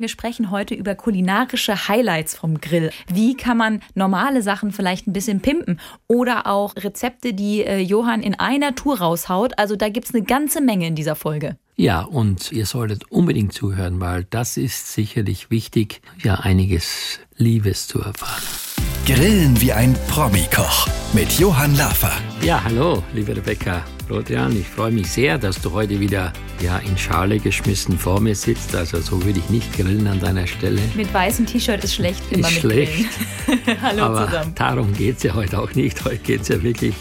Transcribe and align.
Wir 0.00 0.08
sprechen 0.08 0.52
heute 0.52 0.76
über 0.76 0.94
kulinarische 0.94 1.88
Highlights 1.88 2.36
vom 2.36 2.60
Grill. 2.60 2.92
Wie 3.12 3.36
kann 3.36 3.56
man 3.56 3.80
normale 3.96 4.42
Sachen 4.42 4.70
vielleicht 4.70 5.08
ein 5.08 5.12
bisschen 5.12 5.40
pimpen 5.40 5.80
oder 6.06 6.46
auch 6.46 6.76
Rezepte, 6.76 7.34
die 7.34 7.64
äh, 7.64 7.80
Johann 7.80 8.22
in 8.22 8.36
einer 8.36 8.76
Tour 8.76 9.00
raushaut. 9.00 9.58
Also 9.58 9.74
da 9.74 9.88
gibt 9.88 10.06
es 10.06 10.14
eine 10.14 10.22
ganze 10.22 10.60
Menge 10.60 10.86
in 10.86 10.94
dieser 10.94 11.16
Folge. 11.16 11.56
Ja, 11.74 12.02
und 12.02 12.52
ihr 12.52 12.66
solltet 12.66 13.10
unbedingt 13.10 13.52
zuhören, 13.52 14.00
weil 14.00 14.22
das 14.30 14.56
ist 14.56 14.92
sicherlich 14.92 15.50
wichtig, 15.50 16.00
ja 16.22 16.34
einiges 16.36 17.18
Liebes 17.36 17.88
zu 17.88 18.00
erfahren. 18.00 18.42
Grillen 19.04 19.60
wie 19.60 19.72
ein 19.72 19.96
Promi-Koch 20.06 20.86
mit 21.12 21.40
Johann 21.40 21.76
Lafer. 21.76 22.12
Ja, 22.40 22.62
hallo, 22.62 23.02
liebe 23.14 23.34
Rebecca. 23.36 23.84
Rodrian, 24.10 24.56
ich 24.58 24.66
freue 24.66 24.90
mich 24.90 25.10
sehr, 25.10 25.38
dass 25.38 25.60
du 25.60 25.72
heute 25.72 26.00
wieder 26.00 26.32
ja, 26.60 26.78
in 26.78 26.96
Schale 26.96 27.38
geschmissen 27.38 27.98
vor 27.98 28.20
mir 28.20 28.34
sitzt. 28.34 28.74
Also 28.74 29.00
so 29.00 29.22
würde 29.24 29.38
ich 29.38 29.50
nicht 29.50 29.72
grillen 29.76 30.06
an 30.06 30.18
deiner 30.20 30.46
Stelle. 30.46 30.80
Mit 30.94 31.12
weißem 31.12 31.46
T-Shirt 31.46 31.84
ist 31.84 31.94
schlecht 31.94 32.22
immer 32.30 32.48
ist 32.48 32.62
mit 32.64 32.72
schlecht. 32.72 33.06
Hallo 33.82 34.04
Aber 34.04 34.26
zusammen. 34.26 34.54
darum 34.54 34.92
geht 34.94 35.18
es 35.18 35.22
ja 35.24 35.34
heute 35.34 35.60
auch 35.60 35.74
nicht. 35.74 36.04
Heute 36.04 36.18
geht 36.18 36.42
es 36.42 36.48
ja 36.48 36.62
wirklich, 36.62 36.94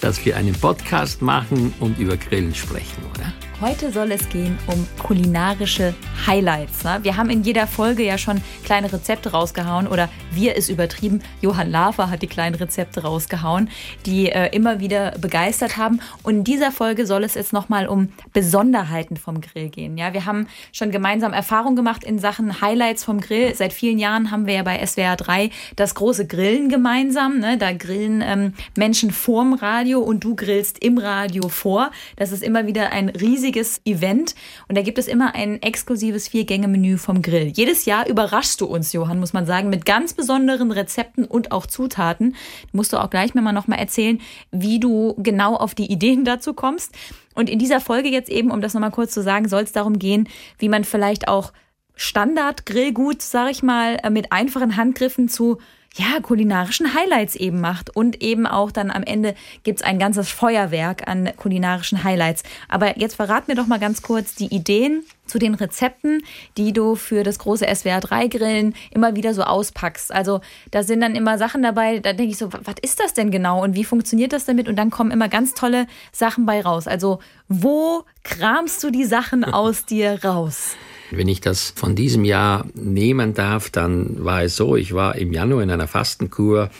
dass 0.00 0.24
wir 0.24 0.36
einen 0.36 0.54
Podcast 0.54 1.22
machen 1.22 1.72
und 1.80 1.98
über 1.98 2.16
Grillen 2.16 2.54
sprechen, 2.54 3.02
oder? 3.14 3.32
Heute 3.60 3.92
soll 3.92 4.10
es 4.10 4.28
gehen 4.30 4.58
um 4.66 4.84
kulinarische 4.98 5.94
Highlights. 6.26 6.82
Ne? 6.82 6.98
Wir 7.02 7.16
haben 7.16 7.30
in 7.30 7.44
jeder 7.44 7.68
Folge 7.68 8.02
ja 8.02 8.18
schon 8.18 8.40
kleine 8.64 8.92
Rezepte 8.92 9.30
rausgehauen 9.30 9.86
oder 9.86 10.08
wir 10.32 10.56
ist 10.56 10.68
übertrieben. 10.68 11.22
Johann 11.40 11.70
Lafer 11.70 12.10
hat 12.10 12.22
die 12.22 12.26
kleinen 12.26 12.56
Rezepte 12.56 13.02
rausgehauen, 13.02 13.70
die 14.06 14.30
äh, 14.30 14.54
immer 14.54 14.80
wieder 14.80 15.12
begeistert 15.20 15.76
haben. 15.76 16.00
Und 16.24 16.38
in 16.38 16.44
dieser 16.44 16.72
Folge 16.72 17.06
soll 17.06 17.22
es 17.22 17.34
jetzt 17.34 17.52
nochmal 17.52 17.86
um 17.86 18.08
Besonderheiten 18.32 19.16
vom 19.16 19.40
Grill 19.40 19.68
gehen. 19.68 19.96
Ja, 19.96 20.12
wir 20.12 20.26
haben 20.26 20.48
schon 20.72 20.90
gemeinsam 20.90 21.32
Erfahrung 21.32 21.76
gemacht 21.76 22.02
in 22.02 22.18
Sachen 22.18 22.60
Highlights 22.60 23.04
vom 23.04 23.20
Grill. 23.20 23.54
Seit 23.54 23.72
vielen 23.72 23.98
Jahren 23.98 24.32
haben 24.32 24.46
wir 24.46 24.54
ja 24.54 24.62
bei 24.64 24.84
SWR 24.84 25.16
3 25.16 25.50
das 25.76 25.94
große 25.94 26.26
Grillen 26.26 26.68
gemeinsam. 26.68 27.38
Ne? 27.38 27.56
Da 27.56 27.72
grillen 27.72 28.20
ähm, 28.26 28.54
Menschen 28.76 29.12
vorm 29.12 29.54
Radio 29.54 30.00
und 30.00 30.24
du 30.24 30.34
grillst 30.34 30.82
im 30.82 30.98
Radio 30.98 31.48
vor. 31.48 31.92
Das 32.16 32.32
ist 32.32 32.42
immer 32.42 32.66
wieder 32.66 32.90
ein 32.90 33.10
riesiges 33.10 33.53
Event 33.84 34.34
und 34.68 34.76
da 34.76 34.82
gibt 34.82 34.98
es 34.98 35.08
immer 35.08 35.34
ein 35.34 35.62
exklusives 35.62 36.28
Vier-Gänge-Menü 36.28 36.98
vom 36.98 37.22
Grill. 37.22 37.52
Jedes 37.54 37.84
Jahr 37.84 38.08
überraschst 38.08 38.60
du 38.60 38.66
uns, 38.66 38.92
Johann, 38.92 39.20
muss 39.20 39.32
man 39.32 39.46
sagen, 39.46 39.70
mit 39.70 39.86
ganz 39.86 40.14
besonderen 40.14 40.70
Rezepten 40.70 41.24
und 41.24 41.52
auch 41.52 41.66
Zutaten. 41.66 42.36
Musst 42.72 42.92
du 42.92 42.98
auch 42.98 43.10
gleich 43.10 43.34
mir 43.34 43.42
mal 43.42 43.52
nochmal 43.52 43.78
erzählen, 43.78 44.20
wie 44.50 44.80
du 44.80 45.14
genau 45.18 45.56
auf 45.56 45.74
die 45.74 45.90
Ideen 45.90 46.24
dazu 46.24 46.54
kommst. 46.54 46.94
Und 47.34 47.50
in 47.50 47.58
dieser 47.58 47.80
Folge 47.80 48.08
jetzt 48.08 48.30
eben, 48.30 48.50
um 48.50 48.60
das 48.60 48.74
nochmal 48.74 48.90
kurz 48.90 49.12
zu 49.12 49.22
sagen, 49.22 49.48
soll 49.48 49.62
es 49.62 49.72
darum 49.72 49.98
gehen, 49.98 50.28
wie 50.58 50.68
man 50.68 50.84
vielleicht 50.84 51.28
auch 51.28 51.52
Standard-Grillgut, 51.96 53.22
sag 53.22 53.50
ich 53.50 53.62
mal, 53.62 53.98
mit 54.10 54.32
einfachen 54.32 54.76
Handgriffen 54.76 55.28
zu 55.28 55.58
ja, 55.94 56.20
kulinarischen 56.20 56.92
Highlights 56.92 57.36
eben 57.36 57.60
macht. 57.60 57.94
Und 57.94 58.22
eben 58.22 58.46
auch 58.46 58.72
dann 58.72 58.90
am 58.90 59.04
Ende 59.04 59.34
gibt's 59.62 59.82
ein 59.82 59.98
ganzes 59.98 60.28
Feuerwerk 60.30 61.06
an 61.08 61.30
kulinarischen 61.36 62.02
Highlights. 62.02 62.42
Aber 62.68 62.98
jetzt 62.98 63.14
verrat 63.14 63.48
mir 63.48 63.54
doch 63.54 63.66
mal 63.66 63.78
ganz 63.78 64.02
kurz 64.02 64.34
die 64.34 64.52
Ideen 64.52 65.04
zu 65.26 65.38
den 65.38 65.54
Rezepten, 65.54 66.22
die 66.56 66.72
du 66.72 66.96
für 66.96 67.22
das 67.22 67.38
große 67.38 67.66
SWR3-Grillen 67.66 68.74
immer 68.90 69.16
wieder 69.16 69.34
so 69.34 69.42
auspackst. 69.42 70.12
Also 70.12 70.40
da 70.70 70.82
sind 70.82 71.00
dann 71.00 71.14
immer 71.14 71.38
Sachen 71.38 71.62
dabei, 71.62 72.00
da 72.00 72.12
denke 72.12 72.32
ich 72.32 72.38
so, 72.38 72.52
was 72.52 72.74
ist 72.82 73.00
das 73.00 73.14
denn 73.14 73.30
genau 73.30 73.62
und 73.62 73.74
wie 73.74 73.84
funktioniert 73.84 74.32
das 74.32 74.44
damit? 74.44 74.68
Und 74.68 74.76
dann 74.76 74.90
kommen 74.90 75.10
immer 75.10 75.28
ganz 75.28 75.54
tolle 75.54 75.86
Sachen 76.12 76.44
bei 76.44 76.60
raus. 76.60 76.86
Also 76.86 77.20
wo 77.48 78.04
kramst 78.22 78.82
du 78.82 78.90
die 78.90 79.04
Sachen 79.04 79.44
aus 79.44 79.86
dir 79.86 80.22
raus? 80.24 80.76
Wenn 81.16 81.28
ich 81.28 81.40
das 81.40 81.72
von 81.76 81.94
diesem 81.94 82.24
Jahr 82.24 82.66
nehmen 82.74 83.34
darf, 83.34 83.70
dann 83.70 84.24
war 84.24 84.42
es 84.42 84.56
so, 84.56 84.76
ich 84.76 84.94
war 84.94 85.16
im 85.16 85.32
Januar 85.32 85.62
in 85.62 85.70
einer 85.70 85.88
Fastenkur 85.88 86.70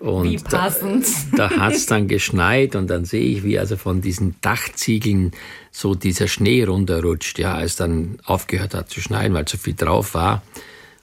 und 0.00 0.30
Wie 0.30 0.36
passend. 0.36 1.06
da, 1.32 1.48
da 1.48 1.56
hat 1.56 1.72
es 1.72 1.86
dann 1.86 2.08
geschneit 2.08 2.76
und 2.76 2.88
dann 2.88 3.04
sehe 3.04 3.24
ich, 3.24 3.42
wie 3.42 3.58
also 3.58 3.76
von 3.76 4.00
diesen 4.02 4.34
Dachziegeln 4.42 5.32
so 5.70 5.94
dieser 5.94 6.28
Schnee 6.28 6.64
runterrutscht, 6.64 7.38
ja, 7.38 7.54
als 7.54 7.76
dann 7.76 8.18
aufgehört 8.24 8.74
hat 8.74 8.90
zu 8.90 9.00
schneien, 9.00 9.32
weil 9.34 9.46
zu 9.46 9.56
viel 9.56 9.74
drauf 9.74 10.14
war. 10.14 10.42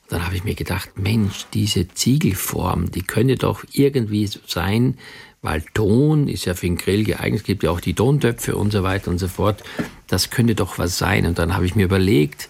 Dann 0.10 0.26
habe 0.26 0.36
ich 0.36 0.44
mir 0.44 0.56
gedacht, 0.56 0.90
Mensch, 0.98 1.46
diese 1.54 1.88
Ziegelform, 1.88 2.92
die 2.92 3.02
könnte 3.02 3.36
doch 3.36 3.64
irgendwie 3.72 4.30
sein, 4.46 4.98
weil 5.42 5.64
Ton 5.74 6.28
ist 6.28 6.46
ja 6.46 6.54
für 6.54 6.68
den 6.68 6.78
Grill 6.78 7.04
geeignet, 7.04 7.42
es 7.42 7.46
gibt 7.46 7.64
ja 7.64 7.72
auch 7.72 7.82
die 7.82 7.94
Tontöpfe 7.94 8.56
und 8.56 8.72
so 8.72 8.84
weiter 8.84 9.10
und 9.10 9.18
so 9.18 9.28
fort. 9.28 9.64
Das 10.08 10.30
könnte 10.30 10.56
doch 10.56 10.78
was 10.78 10.98
sein. 10.98 11.26
Und 11.26 11.40
dann 11.40 11.56
habe 11.56 11.66
ich 11.66 11.76
mir 11.76 11.86
überlegt, 11.86 12.50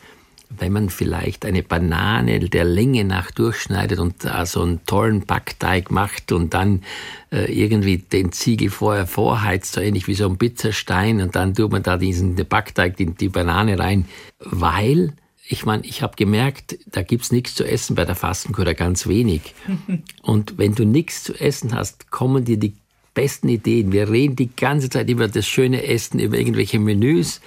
wenn 0.50 0.74
man 0.74 0.90
vielleicht 0.90 1.46
eine 1.46 1.64
Banane 1.64 2.40
der 2.40 2.66
Länge 2.66 3.06
nach 3.06 3.32
durchschneidet 3.32 4.00
und 4.00 4.26
da 4.26 4.46
so 4.46 4.62
einen 4.62 4.86
tollen 4.86 5.26
Backteig 5.26 5.92
macht 5.92 6.34
und 6.34 6.54
dann 6.54 6.84
äh, 7.32 7.52
irgendwie 7.52 7.98
den 7.98 8.34
Ziegel 8.34 8.70
vorher 8.70 9.08
vorheizt, 9.08 9.74
so 9.74 9.82
ähnlich 9.82 10.08
wie 10.08 10.16
so 10.16 10.28
ein 10.28 10.38
Pizzastein 10.38 11.22
und 11.22 11.36
dann 11.36 11.56
tut 11.56 11.72
man 11.72 11.84
da 11.84 11.98
diesen 11.98 12.36
Backteig, 12.36 12.98
die, 12.98 13.06
die 13.08 13.30
Banane 13.30 13.80
rein, 13.80 14.06
weil 14.40 15.14
ich 15.52 15.66
meine, 15.66 15.86
ich 15.86 16.02
habe 16.02 16.16
gemerkt, 16.16 16.78
da 16.86 17.02
gibt's 17.02 17.34
nichts 17.34 17.56
zu 17.56 17.66
essen 17.66 17.94
bei 17.94 18.06
der 18.06 18.16
Fastenkur, 18.16 18.64
da 18.64 18.72
ganz 18.72 19.06
wenig. 19.06 19.54
Und 20.22 20.58
wenn 20.58 20.76
du 20.76 20.86
nichts 20.86 21.24
zu 21.24 21.34
essen 21.34 21.76
hast, 21.76 22.10
kommen 22.10 22.46
dir 22.46 22.58
die 22.58 22.74
besten 23.14 23.50
Ideen. 23.50 23.92
Wir 23.92 24.10
reden 24.10 24.38
die 24.38 24.56
ganze 24.56 24.90
Zeit 24.90 25.10
über 25.10 25.28
das 25.28 25.46
schöne 25.46 25.86
Essen, 25.86 26.20
über 26.20 26.38
irgendwelche 26.38 26.80
Menüs. 26.80 27.42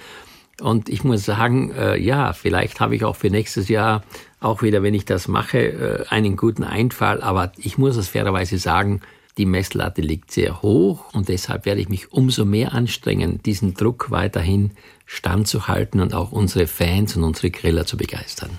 Und 0.61 0.87
ich 0.87 1.03
muss 1.03 1.25
sagen, 1.25 1.71
äh, 1.71 1.97
ja, 1.97 2.33
vielleicht 2.33 2.79
habe 2.79 2.95
ich 2.95 3.03
auch 3.03 3.15
für 3.15 3.31
nächstes 3.31 3.69
Jahr 3.69 4.03
auch 4.39 4.61
wieder, 4.61 4.83
wenn 4.83 4.93
ich 4.93 5.05
das 5.05 5.27
mache, 5.27 5.57
äh, 5.57 6.05
einen 6.09 6.37
guten 6.37 6.63
Einfall. 6.63 7.23
Aber 7.23 7.53
ich 7.57 7.79
muss 7.79 7.97
es 7.97 8.09
fairerweise 8.09 8.59
sagen, 8.59 9.01
die 9.37 9.45
Messlatte 9.45 10.01
liegt 10.01 10.31
sehr 10.31 10.61
hoch 10.61 11.13
und 11.13 11.27
deshalb 11.27 11.65
werde 11.65 11.81
ich 11.81 11.89
mich 11.89 12.11
umso 12.11 12.45
mehr 12.45 12.73
anstrengen, 12.73 13.41
diesen 13.43 13.73
Druck 13.73 14.09
weiterhin 14.09 14.71
standzuhalten 15.05 15.99
und 15.99 16.13
auch 16.13 16.31
unsere 16.31 16.67
Fans 16.67 17.15
und 17.15 17.23
unsere 17.23 17.51
Griller 17.51 17.85
zu 17.85 17.97
begeistern. 17.97 18.51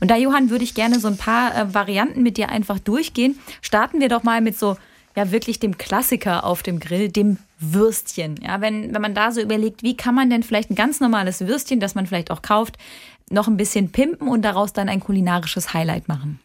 Und 0.00 0.10
da, 0.10 0.16
Johann, 0.16 0.50
würde 0.50 0.64
ich 0.64 0.74
gerne 0.74 1.00
so 1.00 1.08
ein 1.08 1.16
paar 1.16 1.56
äh, 1.56 1.74
Varianten 1.74 2.22
mit 2.22 2.36
dir 2.36 2.50
einfach 2.50 2.78
durchgehen. 2.78 3.38
Starten 3.62 4.00
wir 4.00 4.08
doch 4.08 4.24
mal 4.24 4.40
mit 4.40 4.58
so, 4.58 4.76
ja, 5.14 5.30
wirklich 5.32 5.58
dem 5.58 5.78
Klassiker 5.78 6.44
auf 6.44 6.62
dem 6.62 6.80
Grill, 6.80 7.08
dem 7.08 7.38
Würstchen. 7.58 8.36
Ja, 8.42 8.60
wenn, 8.60 8.92
wenn 8.92 9.00
man 9.00 9.14
da 9.14 9.32
so 9.32 9.40
überlegt, 9.40 9.82
wie 9.82 9.96
kann 9.96 10.14
man 10.14 10.28
denn 10.28 10.42
vielleicht 10.42 10.70
ein 10.70 10.74
ganz 10.74 11.00
normales 11.00 11.46
Würstchen, 11.46 11.80
das 11.80 11.94
man 11.94 12.06
vielleicht 12.06 12.30
auch 12.30 12.42
kauft, 12.42 12.76
noch 13.30 13.48
ein 13.48 13.56
bisschen 13.56 13.90
pimpen 13.90 14.28
und 14.28 14.42
daraus 14.42 14.72
dann 14.72 14.88
ein 14.88 15.00
kulinarisches 15.00 15.72
Highlight 15.72 16.08
machen? 16.08 16.40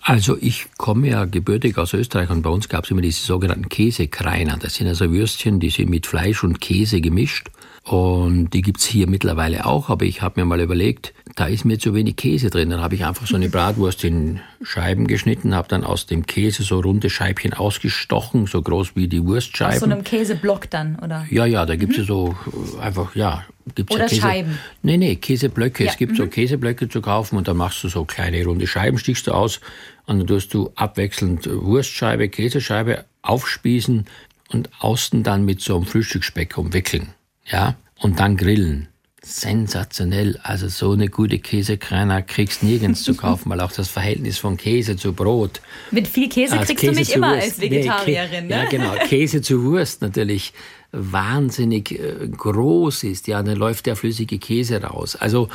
Also 0.00 0.38
ich 0.40 0.66
komme 0.78 1.08
ja 1.08 1.24
gebürtig 1.24 1.76
aus 1.78 1.92
Österreich 1.92 2.30
und 2.30 2.42
bei 2.42 2.50
uns 2.50 2.68
gab 2.68 2.84
es 2.84 2.90
immer 2.90 3.00
diese 3.00 3.24
sogenannten 3.24 3.68
Käsekreiner. 3.68 4.56
Das 4.58 4.74
sind 4.74 4.86
also 4.86 5.10
Würstchen, 5.10 5.60
die 5.60 5.70
sind 5.70 5.90
mit 5.90 6.06
Fleisch 6.06 6.42
und 6.44 6.60
Käse 6.60 7.00
gemischt. 7.00 7.50
Und 7.84 8.50
die 8.50 8.60
gibt's 8.60 8.84
hier 8.84 9.08
mittlerweile 9.08 9.64
auch, 9.64 9.88
aber 9.88 10.04
ich 10.04 10.20
habe 10.20 10.40
mir 10.40 10.44
mal 10.44 10.60
überlegt, 10.60 11.14
da 11.36 11.46
ist 11.46 11.64
mir 11.64 11.78
zu 11.78 11.94
wenig 11.94 12.16
Käse 12.16 12.50
drin. 12.50 12.68
Dann 12.68 12.80
habe 12.80 12.94
ich 12.94 13.04
einfach 13.06 13.26
so 13.26 13.36
eine 13.36 13.48
Bratwurst 13.48 14.04
in 14.04 14.40
Scheiben 14.62 15.06
geschnitten, 15.06 15.54
habe 15.54 15.68
dann 15.68 15.84
aus 15.84 16.04
dem 16.04 16.26
Käse 16.26 16.64
so 16.64 16.80
runde 16.80 17.08
Scheibchen 17.08 17.54
ausgestochen, 17.54 18.46
so 18.46 18.60
groß 18.60 18.94
wie 18.94 19.08
die 19.08 19.24
Wurstscheiben. 19.24 19.74
Aus 19.74 19.80
so 19.80 19.86
einem 19.86 20.04
Käseblock 20.04 20.68
dann, 20.68 20.98
oder? 20.98 21.26
Ja, 21.30 21.46
ja, 21.46 21.64
da 21.64 21.76
gibt's 21.76 21.96
ja 21.96 22.04
so 22.04 22.34
äh, 22.76 22.82
einfach, 22.82 23.14
ja. 23.14 23.44
Gibt's 23.74 23.94
Oder 23.94 24.04
ja 24.04 24.08
Käse, 24.08 24.20
Scheiben. 24.20 24.58
Nee, 24.82 24.96
nee, 24.96 25.16
Käseblöcke. 25.16 25.84
Ja, 25.84 25.90
Es 25.90 25.96
gibt 25.96 26.16
so 26.16 26.26
Käseblöcke 26.26 26.88
zu 26.88 27.00
kaufen 27.00 27.36
und 27.36 27.48
dann 27.48 27.56
machst 27.56 27.82
du 27.84 27.88
so 27.88 28.04
kleine 28.04 28.44
runde 28.44 28.66
Scheiben, 28.66 28.98
stichst 28.98 29.26
du 29.26 29.32
aus 29.32 29.60
und 30.06 30.18
dann 30.18 30.26
tust 30.26 30.52
du 30.54 30.70
abwechselnd 30.74 31.48
Wurstscheibe, 31.50 32.28
Käsescheibe 32.28 33.04
aufspießen 33.22 34.06
und 34.50 34.70
außen 34.80 35.22
dann 35.22 35.44
mit 35.44 35.60
so 35.60 35.76
einem 35.76 35.86
Frühstücksspeck 35.86 36.56
umwickeln. 36.58 37.08
Ja, 37.46 37.76
und 38.00 38.20
dann 38.20 38.36
grillen. 38.36 38.88
Sensationell. 39.22 40.38
Also 40.42 40.68
so 40.68 40.92
eine 40.92 41.08
gute 41.08 41.38
Käsekreiner 41.38 42.22
kriegst 42.22 42.62
nirgends 42.62 43.02
zu 43.02 43.14
kaufen, 43.16 43.50
weil 43.50 43.60
auch 43.60 43.72
das 43.72 43.88
Verhältnis 43.88 44.38
von 44.38 44.56
Käse 44.56 44.96
zu 44.96 45.12
Brot. 45.12 45.60
Mit 45.90 46.08
viel 46.08 46.28
Käse 46.28 46.56
kriegst 46.58 46.84
du 46.84 46.92
mich 46.92 47.12
immer 47.14 47.32
Wurst. 47.34 47.42
als 47.42 47.60
Vegetarierin, 47.60 48.46
nee, 48.46 48.54
ne? 48.54 48.62
Ja, 48.62 48.68
genau. 48.68 48.94
Käse 49.06 49.42
zu 49.42 49.62
Wurst 49.64 50.02
natürlich 50.02 50.52
wahnsinnig 50.92 51.92
äh, 51.92 52.28
groß 52.28 53.04
ist. 53.04 53.28
Ja, 53.28 53.42
dann 53.42 53.56
läuft 53.56 53.86
der 53.86 53.96
flüssige 53.96 54.38
Käse 54.38 54.82
raus. 54.82 55.16
Also 55.16 55.48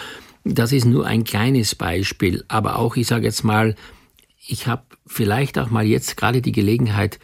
das 0.44 0.72
ist 0.72 0.86
nur 0.86 1.06
ein 1.06 1.24
kleines 1.24 1.76
Beispiel. 1.76 2.44
Aber 2.48 2.78
auch, 2.78 2.96
ich 2.96 3.08
sage 3.08 3.26
jetzt 3.26 3.44
mal, 3.44 3.76
ich 4.46 4.68
habe 4.68 4.84
vielleicht 5.08 5.58
auch 5.58 5.70
mal 5.70 5.86
jetzt 5.86 6.18
gerade 6.18 6.42
die 6.42 6.52
Gelegenheit, 6.52 7.20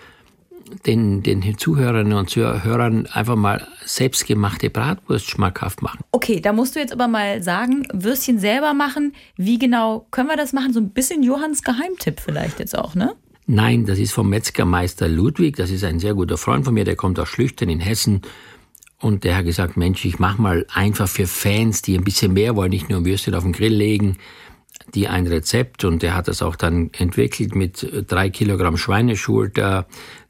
den, 0.85 1.23
den 1.23 1.57
Zuhörerinnen 1.57 2.13
und 2.13 2.29
Zuhörern 2.29 3.07
einfach 3.07 3.35
mal 3.35 3.67
selbstgemachte 3.85 4.69
Bratwurst 4.69 5.29
schmackhaft 5.29 5.81
machen. 5.81 5.99
Okay, 6.11 6.39
da 6.39 6.53
musst 6.53 6.75
du 6.75 6.79
jetzt 6.79 6.93
aber 6.93 7.07
mal 7.07 7.41
sagen, 7.41 7.87
Würstchen 7.91 8.39
selber 8.39 8.73
machen. 8.73 9.13
Wie 9.35 9.57
genau 9.57 10.05
können 10.11 10.29
wir 10.29 10.37
das 10.37 10.53
machen? 10.53 10.71
So 10.71 10.79
ein 10.79 10.91
bisschen 10.91 11.23
Johanns 11.23 11.63
Geheimtipp 11.63 12.19
vielleicht 12.19 12.59
jetzt 12.59 12.77
auch, 12.77 12.95
ne? 12.95 13.15
Nein, 13.51 13.87
das 13.87 13.97
ist 13.97 14.11
vom 14.11 14.29
Metzgermeister 14.29 15.07
Ludwig. 15.07 15.55
Das 15.55 15.71
ist 15.71 15.83
ein 15.83 15.99
sehr 15.99 16.13
guter 16.13 16.37
Freund 16.37 16.65
von 16.65 16.73
mir, 16.75 16.85
der 16.85 16.95
kommt 16.95 17.19
aus 17.19 17.29
Schlüchtern 17.29 17.67
in 17.67 17.79
Hessen. 17.79 18.21
Und 18.99 19.23
der 19.23 19.37
hat 19.37 19.45
gesagt, 19.45 19.75
Mensch, 19.75 20.05
ich 20.05 20.19
mach 20.19 20.37
mal 20.37 20.67
einfach 20.71 21.07
für 21.07 21.25
Fans, 21.25 21.81
die 21.81 21.97
ein 21.97 22.03
bisschen 22.03 22.33
mehr 22.33 22.55
wollen, 22.55 22.69
nicht 22.69 22.91
nur 22.91 23.03
Würstchen 23.05 23.33
auf 23.33 23.41
den 23.41 23.53
Grill 23.53 23.73
legen. 23.73 24.17
die 24.93 25.07
ein 25.07 25.25
Rezept 25.25 25.83
und 25.83 26.03
der 26.03 26.15
hat 26.15 26.27
das 26.27 26.43
auch 26.43 26.55
dann 26.55 26.91
entwickelt 26.93 27.55
mit 27.55 27.87
drei 28.07 28.29
Kilogramm 28.29 28.77
Schweineschulter, 28.77 29.87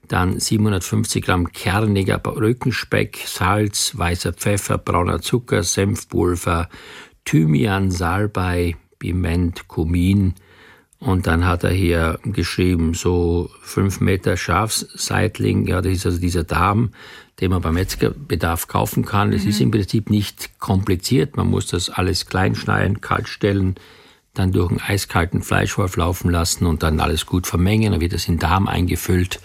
dann 0.07 0.39
750 0.39 1.23
Gramm 1.23 1.51
kerniger 1.51 2.21
Rückenspeck, 2.25 3.19
Salz, 3.25 3.97
weißer 3.97 4.31
Pfeffer, 4.31 4.77
brauner 4.77 5.21
Zucker, 5.21 5.63
Senfpulver, 5.63 6.69
Thymian, 7.25 7.91
Salbei, 7.91 8.77
Piment, 8.97 9.67
Kumin. 9.67 10.35
Und 10.99 11.27
dann 11.27 11.45
hat 11.45 11.63
er 11.63 11.71
hier 11.71 12.19
geschrieben, 12.23 12.93
so 12.93 13.49
fünf 13.61 14.01
Meter 14.01 14.35
Schafsseitling, 14.35 15.65
ja, 15.65 15.81
das 15.81 15.93
ist 15.93 16.05
also 16.05 16.19
dieser 16.19 16.43
Darm, 16.43 16.91
den 17.39 17.51
man 17.51 17.61
beim 17.61 17.75
Metzgerbedarf 17.75 18.67
kaufen 18.67 19.05
kann. 19.05 19.31
Es 19.31 19.43
mhm. 19.43 19.49
ist 19.49 19.61
im 19.61 19.71
Prinzip 19.71 20.09
nicht 20.09 20.59
kompliziert. 20.59 21.37
Man 21.37 21.47
muss 21.47 21.67
das 21.67 21.89
alles 21.89 22.25
klein 22.25 22.53
schneiden, 22.53 22.99
kalt 22.99 23.29
stellen, 23.29 23.75
dann 24.33 24.51
durch 24.51 24.69
einen 24.69 24.81
eiskalten 24.81 25.41
Fleischwolf 25.41 25.95
laufen 25.95 26.31
lassen 26.31 26.65
und 26.65 26.83
dann 26.83 26.99
alles 26.99 27.25
gut 27.25 27.47
vermengen. 27.47 27.93
Dann 27.93 28.01
wird 28.01 28.13
das 28.13 28.27
in 28.27 28.35
den 28.35 28.39
Darm 28.39 28.67
eingefüllt. 28.67 29.39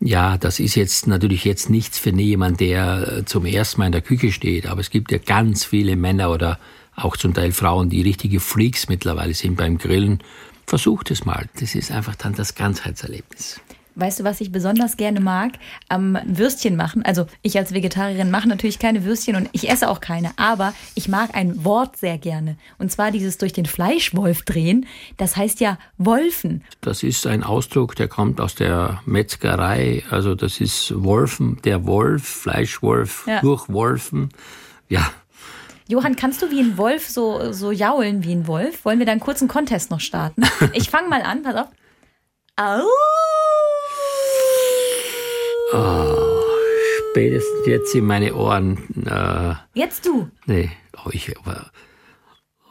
Ja, 0.00 0.38
das 0.38 0.58
ist 0.58 0.74
jetzt 0.74 1.06
natürlich 1.06 1.44
jetzt 1.44 1.68
nichts 1.68 1.98
für 1.98 2.10
jemand, 2.10 2.60
der 2.60 3.26
zum 3.26 3.44
ersten 3.44 3.80
Mal 3.80 3.86
in 3.86 3.92
der 3.92 4.00
Küche 4.00 4.32
steht. 4.32 4.66
Aber 4.66 4.80
es 4.80 4.90
gibt 4.90 5.12
ja 5.12 5.18
ganz 5.18 5.64
viele 5.66 5.96
Männer 5.96 6.30
oder 6.30 6.58
auch 6.94 7.16
zum 7.16 7.34
Teil 7.34 7.52
Frauen, 7.52 7.90
die 7.90 8.02
richtige 8.02 8.40
Freaks 8.40 8.88
mittlerweile 8.88 9.34
sind 9.34 9.56
beim 9.56 9.76
Grillen. 9.78 10.20
Versucht 10.68 11.10
es 11.10 11.24
mal. 11.24 11.48
Das 11.58 11.74
ist 11.74 11.90
einfach 11.90 12.14
dann 12.14 12.34
das 12.34 12.54
Ganzheitserlebnis. 12.54 13.58
Weißt 13.94 14.20
du, 14.20 14.24
was 14.24 14.42
ich 14.42 14.52
besonders 14.52 14.98
gerne 14.98 15.18
mag? 15.18 15.52
Am 15.88 16.18
Würstchen 16.26 16.76
machen. 16.76 17.02
Also 17.06 17.26
ich 17.40 17.56
als 17.56 17.72
Vegetarierin 17.72 18.30
mache 18.30 18.46
natürlich 18.46 18.78
keine 18.78 19.02
Würstchen 19.02 19.34
und 19.34 19.48
ich 19.52 19.70
esse 19.70 19.88
auch 19.88 20.02
keine, 20.02 20.32
aber 20.36 20.74
ich 20.94 21.08
mag 21.08 21.34
ein 21.34 21.64
Wort 21.64 21.96
sehr 21.96 22.18
gerne. 22.18 22.58
Und 22.76 22.92
zwar 22.92 23.10
dieses 23.12 23.38
durch 23.38 23.54
den 23.54 23.64
Fleischwolf 23.64 24.42
drehen. 24.42 24.84
Das 25.16 25.38
heißt 25.38 25.58
ja 25.60 25.78
Wolfen. 25.96 26.62
Das 26.82 27.02
ist 27.02 27.26
ein 27.26 27.42
Ausdruck, 27.42 27.96
der 27.96 28.08
kommt 28.08 28.38
aus 28.38 28.54
der 28.54 29.00
Metzgerei. 29.06 30.04
Also 30.10 30.34
das 30.34 30.60
ist 30.60 30.92
Wolfen, 31.02 31.62
der 31.64 31.86
Wolf, 31.86 32.22
Fleischwolf, 32.24 33.24
ja. 33.26 33.40
durchwolfen. 33.40 34.28
Ja, 34.90 35.10
Johann, 35.90 36.16
kannst 36.16 36.42
du 36.42 36.50
wie 36.50 36.60
ein 36.60 36.76
Wolf 36.76 37.08
so, 37.08 37.50
so 37.52 37.72
jaulen 37.72 38.22
wie 38.22 38.32
ein 38.32 38.46
Wolf? 38.46 38.84
Wollen 38.84 38.98
wir 38.98 39.06
da 39.06 39.12
einen 39.12 39.22
kurzen 39.22 39.48
Contest 39.48 39.90
noch 39.90 40.00
starten? 40.00 40.42
Ich 40.74 40.90
fange 40.90 41.08
mal 41.08 41.22
an, 41.22 41.42
pass 41.42 41.56
auf. 41.56 41.68
Au! 42.56 42.82
Oh, 45.72 46.42
spätestens 47.10 47.66
jetzt 47.66 47.94
in 47.94 48.04
meine 48.04 48.34
Ohren. 48.34 48.78
Äh, 49.06 49.54
jetzt 49.78 50.04
du? 50.04 50.28
Nee, 50.44 50.70
oh, 51.04 51.08
ich, 51.10 51.34
aber 51.38 51.70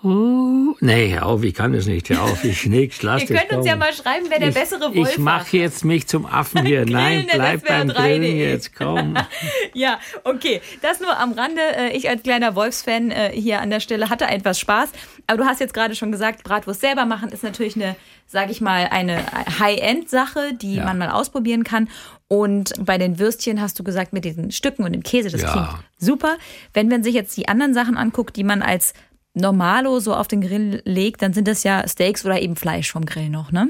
Uh, 0.08 0.74
nee, 0.80 1.14
hör 1.14 1.26
auf, 1.26 1.44
ich 1.44 1.54
kann 1.54 1.74
das 1.74 1.86
nicht. 1.86 2.10
Hör 2.10 2.24
auf, 2.24 2.42
ich 2.46 2.66
nix, 2.66 3.02
lass 3.02 3.24
Ihr 3.30 3.36
könnt 3.36 3.52
uns 3.52 3.68
ja 3.68 3.76
mal 3.76 3.92
schreiben, 3.92 4.28
wer 4.30 4.40
der 4.40 4.50
ich, 4.50 4.56
bessere 4.56 4.96
Wolf 4.96 5.12
Ich 5.12 5.18
mache 5.18 5.58
jetzt 5.58 5.84
mich 5.84 6.08
zum 6.08 6.26
Affen 6.26 6.66
hier. 6.66 6.86
Nein, 6.90 7.28
bleib 7.30 7.68
beim 7.68 7.90
Grillen 7.90 8.38
jetzt, 8.38 8.74
komm. 8.74 9.18
ja, 9.74 10.00
okay, 10.24 10.62
das 10.82 11.02
nur 11.02 11.20
am 11.20 11.34
Rande. 11.34 11.62
Äh, 11.76 11.98
ich 11.98 12.10
als 12.10 12.24
kleiner 12.24 12.56
Wolfsfan 12.56 13.12
äh, 13.12 13.32
hier 13.34 13.60
an 13.60 13.70
der 13.70 13.82
Stelle 13.82 14.10
hatte 14.10 14.28
etwas 14.28 14.62
Spaß. 14.62 14.92
Aber 15.28 15.40
du 15.40 15.46
hast 15.46 15.60
jetzt 15.60 15.74
gerade 15.74 15.94
schon 15.94 16.14
gesagt, 16.14 16.44
Bratwurst 16.44 16.80
selber 16.80 17.06
machen 17.06 17.28
ist 17.30 17.44
natürlich 17.44 17.76
eine, 17.76 17.98
sage 18.28 18.52
ich 18.52 18.62
mal, 18.62 18.88
eine 18.90 19.26
High-End-Sache, 19.60 20.54
die 20.54 20.76
ja. 20.76 20.86
man 20.86 20.98
mal 20.98 21.10
ausprobieren 21.10 21.66
kann. 21.66 21.90
Und 22.30 22.74
bei 22.80 22.98
den 22.98 23.20
Würstchen 23.20 23.62
hast 23.62 23.78
du 23.78 23.84
gesagt, 23.84 24.14
mit 24.14 24.24
diesen 24.24 24.52
Stücken 24.52 24.84
und 24.84 24.94
dem 24.94 25.04
Käse, 25.04 25.30
das 25.30 25.42
ja. 25.42 25.52
klingt 25.52 25.70
super. 25.98 26.38
Wenn 26.74 26.88
man 26.88 27.04
sich 27.04 27.14
jetzt 27.14 27.36
die 27.36 27.48
anderen 27.48 27.74
Sachen 27.74 27.98
anguckt, 27.98 28.38
die 28.38 28.44
man 28.44 28.62
als 28.62 28.94
Normalo 29.38 30.00
so 30.00 30.14
auf 30.14 30.28
den 30.28 30.42
Grill 30.42 30.82
legt, 30.86 31.22
dann 31.22 31.34
sind 31.34 31.48
das 31.48 31.64
ja 31.64 31.88
Steaks 31.88 32.26
oder 32.26 32.42
eben 32.42 32.56
Fleisch 32.56 32.92
vom 32.92 33.06
Grill 33.06 33.30
noch, 33.30 33.52
ne? 33.52 33.70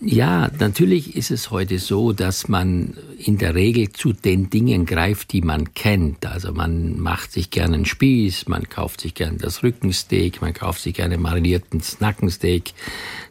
Ja, 0.00 0.50
natürlich 0.58 1.16
ist 1.16 1.30
es 1.30 1.50
heute 1.50 1.78
so, 1.78 2.12
dass 2.12 2.48
man 2.48 2.96
in 3.18 3.38
der 3.38 3.54
Regel 3.54 3.92
zu 3.92 4.12
den 4.12 4.48
Dingen 4.48 4.86
greift, 4.86 5.32
die 5.32 5.42
man 5.42 5.74
kennt. 5.74 6.26
Also 6.26 6.52
man 6.52 6.98
macht 6.98 7.30
sich 7.30 7.50
gerne 7.50 7.74
einen 7.74 7.84
Spieß, 7.84 8.48
man 8.48 8.68
kauft 8.68 9.02
sich 9.02 9.14
gerne 9.14 9.36
das 9.36 9.62
Rückensteak, 9.62 10.40
man 10.40 10.54
kauft 10.54 10.80
sich 10.80 10.94
gerne 10.94 11.18
marinierten 11.18 11.82
Nackensteak, 12.00 12.72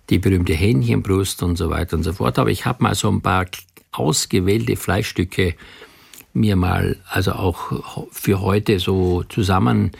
die 0.09 0.19
berühmte 0.19 0.53
Hähnchenbrust 0.53 1.41
und 1.43 1.57
so 1.57 1.69
weiter 1.69 1.97
und 1.97 2.03
so 2.03 2.13
fort. 2.13 2.37
Aber 2.37 2.51
ich 2.51 2.65
habe 2.65 2.83
mal 2.83 2.95
so 2.95 3.09
ein 3.09 3.21
paar 3.21 3.47
ausgewählte 3.91 4.75
Fleischstücke 4.75 5.55
mir 6.33 6.55
mal, 6.55 6.97
also 7.09 7.33
auch 7.33 8.07
für 8.11 8.39
heute 8.39 8.79
so 8.79 9.23
zusammen 9.23 9.91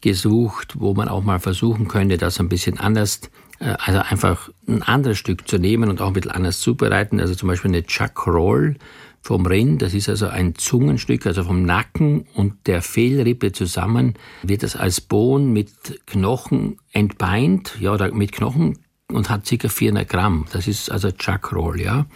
gesucht, 0.00 0.74
wo 0.78 0.94
man 0.94 1.08
auch 1.08 1.22
mal 1.22 1.40
versuchen 1.40 1.88
könnte, 1.88 2.18
das 2.18 2.40
ein 2.40 2.48
bisschen 2.48 2.78
anders, 2.78 3.20
äh, 3.58 3.74
also 3.78 4.00
einfach 4.00 4.50
ein 4.68 4.82
anderes 4.82 5.18
Stück 5.18 5.48
zu 5.48 5.58
nehmen 5.58 5.88
und 5.90 6.00
auch 6.00 6.08
ein 6.08 6.12
bisschen 6.12 6.30
anders 6.30 6.60
zubereiten. 6.60 7.20
Also 7.20 7.34
zum 7.34 7.48
Beispiel 7.48 7.70
eine 7.70 7.84
Chuck 7.84 8.26
Roll 8.26 8.76
vom 9.22 9.44
Rind, 9.44 9.82
das 9.82 9.92
ist 9.92 10.08
also 10.08 10.28
ein 10.28 10.54
Zungenstück, 10.54 11.26
also 11.26 11.42
vom 11.42 11.62
Nacken 11.64 12.26
und 12.34 12.66
der 12.66 12.80
Fehlrippe 12.80 13.50
zusammen, 13.50 14.14
wird 14.42 14.62
das 14.62 14.76
als 14.76 15.00
Bohnen 15.00 15.52
mit 15.52 16.00
Knochen 16.06 16.78
entbeint, 16.92 17.76
ja, 17.80 17.92
oder 17.92 18.12
mit 18.12 18.30
Knochen 18.30 18.78
und 19.12 19.28
hat 19.28 19.48
ca. 19.48 19.68
400 19.68 20.08
Gramm. 20.08 20.46
Das 20.52 20.68
ist 20.68 20.90
also 20.90 21.10
Chuck 21.10 21.52
Roll, 21.52 21.80
ja. 21.80 22.06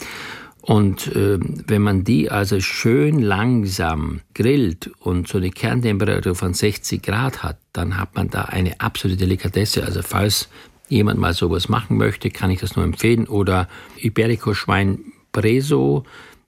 Und 0.62 1.06
äh, 1.16 1.38
wenn 1.40 1.82
man 1.82 2.04
die 2.04 2.30
also 2.30 2.60
schön 2.60 3.20
langsam 3.20 4.20
grillt 4.34 4.90
und 5.00 5.26
so 5.26 5.38
eine 5.38 5.50
Kerntemperatur 5.50 6.34
von 6.34 6.52
60 6.52 7.02
Grad 7.02 7.42
hat, 7.42 7.58
dann 7.72 7.96
hat 7.96 8.14
man 8.14 8.28
da 8.28 8.42
eine 8.42 8.80
absolute 8.80 9.16
Delikatesse. 9.16 9.84
Also 9.84 10.02
falls 10.02 10.48
jemand 10.88 11.18
mal 11.18 11.32
sowas 11.32 11.68
machen 11.68 11.96
möchte, 11.96 12.30
kann 12.30 12.50
ich 12.50 12.60
das 12.60 12.76
nur 12.76 12.84
empfehlen. 12.84 13.26
Oder 13.26 13.68
Iberico-Schwein 13.96 14.98
Preso, 15.32 16.04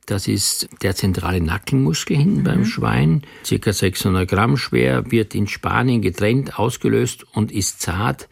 das 0.07 0.29
ist 0.29 0.69
der 0.83 0.95
zentrale 0.95 1.41
Nackenmuskel 1.41 2.17
hinten 2.17 2.41
mhm. 2.41 2.45
beim 2.45 2.65
Schwein, 2.65 3.23
circa 3.45 3.73
600 3.73 4.29
Gramm 4.29 4.57
schwer, 4.57 5.11
wird 5.11 5.35
in 5.35 5.47
Spanien 5.47 6.03
getrennt, 6.03 6.59
ausgelöst 6.59 7.25
und 7.33 7.53
ist 7.53 7.81
zart, 7.81 8.29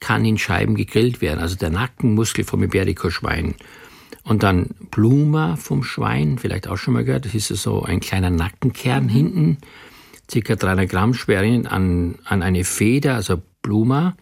kann 0.00 0.24
in 0.24 0.38
Scheiben 0.38 0.74
gegrillt 0.74 1.20
werden. 1.20 1.40
Also 1.40 1.56
der 1.56 1.70
Nackenmuskel 1.70 2.44
vom 2.44 2.62
Iberico-Schwein. 2.64 3.54
Und 4.24 4.42
dann 4.42 4.70
Bluma 4.90 5.56
vom 5.56 5.82
Schwein, 5.82 6.38
vielleicht 6.38 6.68
auch 6.68 6.76
schon 6.76 6.94
mal 6.94 7.04
gehört. 7.04 7.24
Das 7.24 7.34
ist 7.34 7.48
so 7.48 7.82
ein 7.82 8.00
kleiner 8.00 8.30
Nackenkern 8.30 9.04
mhm. 9.04 9.08
hinten, 9.08 9.58
circa 10.30 10.56
300 10.56 10.88
Gramm 10.88 11.14
schwer 11.14 11.40
an, 11.40 12.16
an 12.24 12.42
eine 12.42 12.64
Feder, 12.64 13.14
also 13.14 13.42
Bluma, 13.62 14.16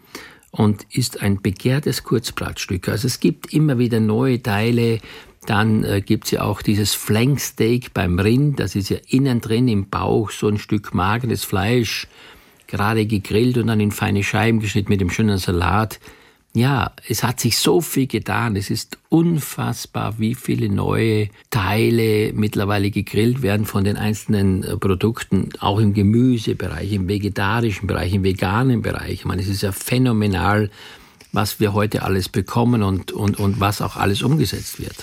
und 0.50 0.86
ist 0.90 1.20
ein 1.22 1.42
begehrtes 1.42 2.04
Kurzblattstück. 2.04 2.88
Also 2.88 3.06
es 3.06 3.20
gibt 3.20 3.52
immer 3.52 3.78
wieder 3.78 4.00
neue 4.00 4.42
Teile. 4.42 5.00
Dann 5.46 5.84
äh, 5.84 6.00
gibt 6.00 6.24
es 6.24 6.30
ja 6.32 6.42
auch 6.42 6.62
dieses 6.62 6.94
Flanksteak 6.94 7.92
beim 7.92 8.18
Rind. 8.18 8.58
Das 8.60 8.74
ist 8.74 8.88
ja 8.88 8.98
innen 9.08 9.40
drin 9.40 9.68
im 9.68 9.88
Bauch 9.88 10.30
so 10.30 10.48
ein 10.48 10.58
Stück 10.58 10.94
mageres 10.94 11.44
Fleisch, 11.44 12.08
gerade 12.66 13.06
gegrillt 13.06 13.58
und 13.58 13.66
dann 13.66 13.80
in 13.80 13.90
feine 13.90 14.24
Scheiben 14.24 14.60
geschnitten 14.60 14.90
mit 14.90 15.00
dem 15.00 15.10
schönen 15.10 15.38
Salat 15.38 16.00
ja, 16.54 16.92
es 17.08 17.22
hat 17.22 17.40
sich 17.40 17.58
so 17.58 17.80
viel 17.80 18.06
getan. 18.06 18.56
Es 18.56 18.70
ist 18.70 18.98
unfassbar, 19.10 20.18
wie 20.18 20.34
viele 20.34 20.68
neue 20.68 21.28
Teile 21.50 22.32
mittlerweile 22.32 22.90
gegrillt 22.90 23.42
werden 23.42 23.66
von 23.66 23.84
den 23.84 23.96
einzelnen 23.96 24.64
äh, 24.64 24.76
Produkten, 24.76 25.50
auch 25.60 25.78
im 25.78 25.92
Gemüsebereich, 25.92 26.92
im 26.92 27.06
vegetarischen 27.06 27.86
Bereich, 27.86 28.14
im 28.14 28.24
veganen 28.24 28.82
Bereich. 28.82 29.12
Ich 29.12 29.24
meine, 29.24 29.42
es 29.42 29.48
ist 29.48 29.62
ja 29.62 29.72
phänomenal, 29.72 30.70
was 31.32 31.60
wir 31.60 31.74
heute 31.74 32.02
alles 32.02 32.28
bekommen 32.28 32.82
und, 32.82 33.12
und, 33.12 33.38
und 33.38 33.60
was 33.60 33.82
auch 33.82 33.96
alles 33.96 34.22
umgesetzt 34.22 34.80
wird. 34.80 34.96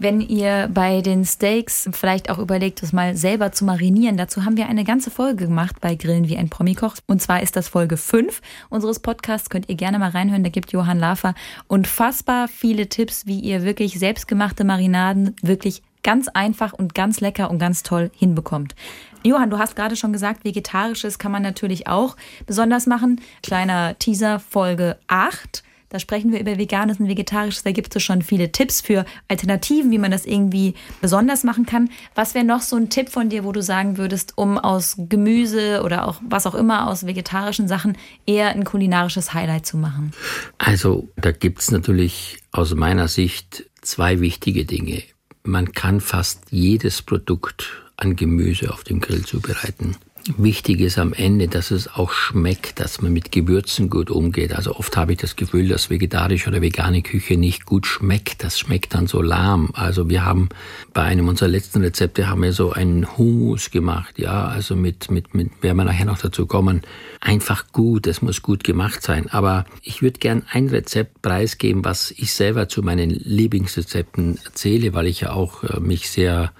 Wenn 0.00 0.20
ihr 0.20 0.70
bei 0.72 1.00
den 1.00 1.24
Steaks 1.24 1.88
vielleicht 1.92 2.30
auch 2.30 2.38
überlegt, 2.38 2.82
das 2.82 2.92
mal 2.92 3.16
selber 3.16 3.50
zu 3.50 3.64
marinieren, 3.64 4.16
dazu 4.16 4.44
haben 4.44 4.56
wir 4.56 4.68
eine 4.68 4.84
ganze 4.84 5.10
Folge 5.10 5.46
gemacht 5.46 5.80
bei 5.80 5.96
Grillen 5.96 6.28
wie 6.28 6.36
ein 6.36 6.48
Promikoch. 6.48 6.94
Und 7.08 7.20
zwar 7.20 7.42
ist 7.42 7.56
das 7.56 7.66
Folge 7.66 7.96
5 7.96 8.40
unseres 8.68 9.00
Podcasts. 9.00 9.50
Könnt 9.50 9.68
ihr 9.68 9.74
gerne 9.74 9.98
mal 9.98 10.10
reinhören. 10.10 10.44
Da 10.44 10.50
gibt 10.50 10.70
Johann 10.70 11.00
Lafer 11.00 11.34
unfassbar 11.66 12.46
viele 12.46 12.88
Tipps, 12.88 13.26
wie 13.26 13.40
ihr 13.40 13.64
wirklich 13.64 13.98
selbstgemachte 13.98 14.62
Marinaden 14.62 15.34
wirklich 15.42 15.82
ganz 16.04 16.28
einfach 16.28 16.72
und 16.72 16.94
ganz 16.94 17.20
lecker 17.20 17.50
und 17.50 17.58
ganz 17.58 17.82
toll 17.82 18.12
hinbekommt. 18.14 18.76
Johann, 19.24 19.50
du 19.50 19.58
hast 19.58 19.74
gerade 19.74 19.96
schon 19.96 20.12
gesagt, 20.12 20.44
vegetarisches 20.44 21.18
kann 21.18 21.32
man 21.32 21.42
natürlich 21.42 21.88
auch 21.88 22.16
besonders 22.46 22.86
machen. 22.86 23.20
Kleiner 23.42 23.98
Teaser 23.98 24.38
Folge 24.38 24.96
8 25.08 25.64
da 25.90 25.98
sprechen 25.98 26.32
wir 26.32 26.40
über 26.40 26.58
Veganes 26.58 27.00
und 27.00 27.08
Vegetarisches. 27.08 27.62
Da 27.62 27.72
gibt 27.72 27.96
es 27.96 28.02
schon 28.02 28.22
viele 28.22 28.52
Tipps 28.52 28.80
für 28.80 29.06
Alternativen, 29.28 29.90
wie 29.90 29.98
man 29.98 30.10
das 30.10 30.26
irgendwie 30.26 30.74
besonders 31.00 31.44
machen 31.44 31.64
kann. 31.64 31.90
Was 32.14 32.34
wäre 32.34 32.44
noch 32.44 32.60
so 32.60 32.76
ein 32.76 32.90
Tipp 32.90 33.08
von 33.08 33.30
dir, 33.30 33.44
wo 33.44 33.52
du 33.52 33.62
sagen 33.62 33.96
würdest, 33.96 34.36
um 34.36 34.58
aus 34.58 34.96
Gemüse 34.98 35.82
oder 35.82 36.06
auch 36.06 36.20
was 36.22 36.46
auch 36.46 36.54
immer 36.54 36.88
aus 36.88 37.06
vegetarischen 37.06 37.68
Sachen 37.68 37.96
eher 38.26 38.50
ein 38.50 38.64
kulinarisches 38.64 39.32
Highlight 39.32 39.64
zu 39.64 39.78
machen? 39.78 40.12
Also 40.58 41.08
da 41.16 41.32
gibt 41.32 41.60
es 41.60 41.70
natürlich 41.70 42.38
aus 42.52 42.74
meiner 42.74 43.08
Sicht 43.08 43.64
zwei 43.80 44.20
wichtige 44.20 44.66
Dinge. 44.66 45.02
Man 45.42 45.72
kann 45.72 46.00
fast 46.00 46.42
jedes 46.50 47.00
Produkt 47.00 47.82
an 47.96 48.14
Gemüse 48.14 48.72
auf 48.72 48.84
dem 48.84 49.00
Grill 49.00 49.24
zubereiten. 49.24 49.96
Wichtig 50.36 50.80
ist 50.80 50.98
am 50.98 51.14
Ende, 51.14 51.48
dass 51.48 51.70
es 51.70 51.88
auch 51.88 52.12
schmeckt, 52.12 52.80
dass 52.80 53.00
man 53.00 53.12
mit 53.12 53.32
Gewürzen 53.32 53.88
gut 53.88 54.10
umgeht. 54.10 54.52
Also 54.52 54.76
oft 54.76 54.96
habe 54.96 55.12
ich 55.12 55.18
das 55.18 55.36
Gefühl, 55.36 55.68
dass 55.68 55.88
vegetarische 55.88 56.50
oder 56.50 56.60
vegane 56.60 57.00
Küche 57.00 57.38
nicht 57.38 57.64
gut 57.64 57.86
schmeckt. 57.86 58.44
Das 58.44 58.58
schmeckt 58.58 58.94
dann 58.94 59.06
so 59.06 59.22
lahm. 59.22 59.70
Also 59.72 60.10
wir 60.10 60.26
haben 60.26 60.50
bei 60.92 61.02
einem 61.02 61.28
unserer 61.28 61.48
letzten 61.48 61.80
Rezepte 61.80 62.28
haben 62.28 62.42
wir 62.42 62.52
so 62.52 62.72
einen 62.72 63.16
Hummus 63.16 63.70
gemacht. 63.70 64.18
Ja, 64.18 64.48
also 64.48 64.76
mit, 64.76 65.10
mit, 65.10 65.34
mit, 65.34 65.62
werden 65.62 65.78
wir 65.78 65.84
nachher 65.84 66.06
noch 66.06 66.18
dazu 66.18 66.46
kommen. 66.46 66.82
Einfach 67.20 67.72
gut. 67.72 68.06
Es 68.06 68.20
muss 68.20 68.42
gut 68.42 68.64
gemacht 68.64 69.02
sein. 69.02 69.30
Aber 69.30 69.64
ich 69.82 70.02
würde 70.02 70.18
gern 70.18 70.42
ein 70.50 70.68
Rezept 70.68 71.22
preisgeben, 71.22 71.86
was 71.86 72.10
ich 72.10 72.34
selber 72.34 72.68
zu 72.68 72.82
meinen 72.82 73.10
Lieblingsrezepten 73.10 74.38
erzähle, 74.44 74.92
weil 74.92 75.06
ich 75.06 75.20
ja 75.20 75.32
auch 75.32 75.64
äh, 75.64 75.80
mich 75.80 76.10
sehr 76.10 76.52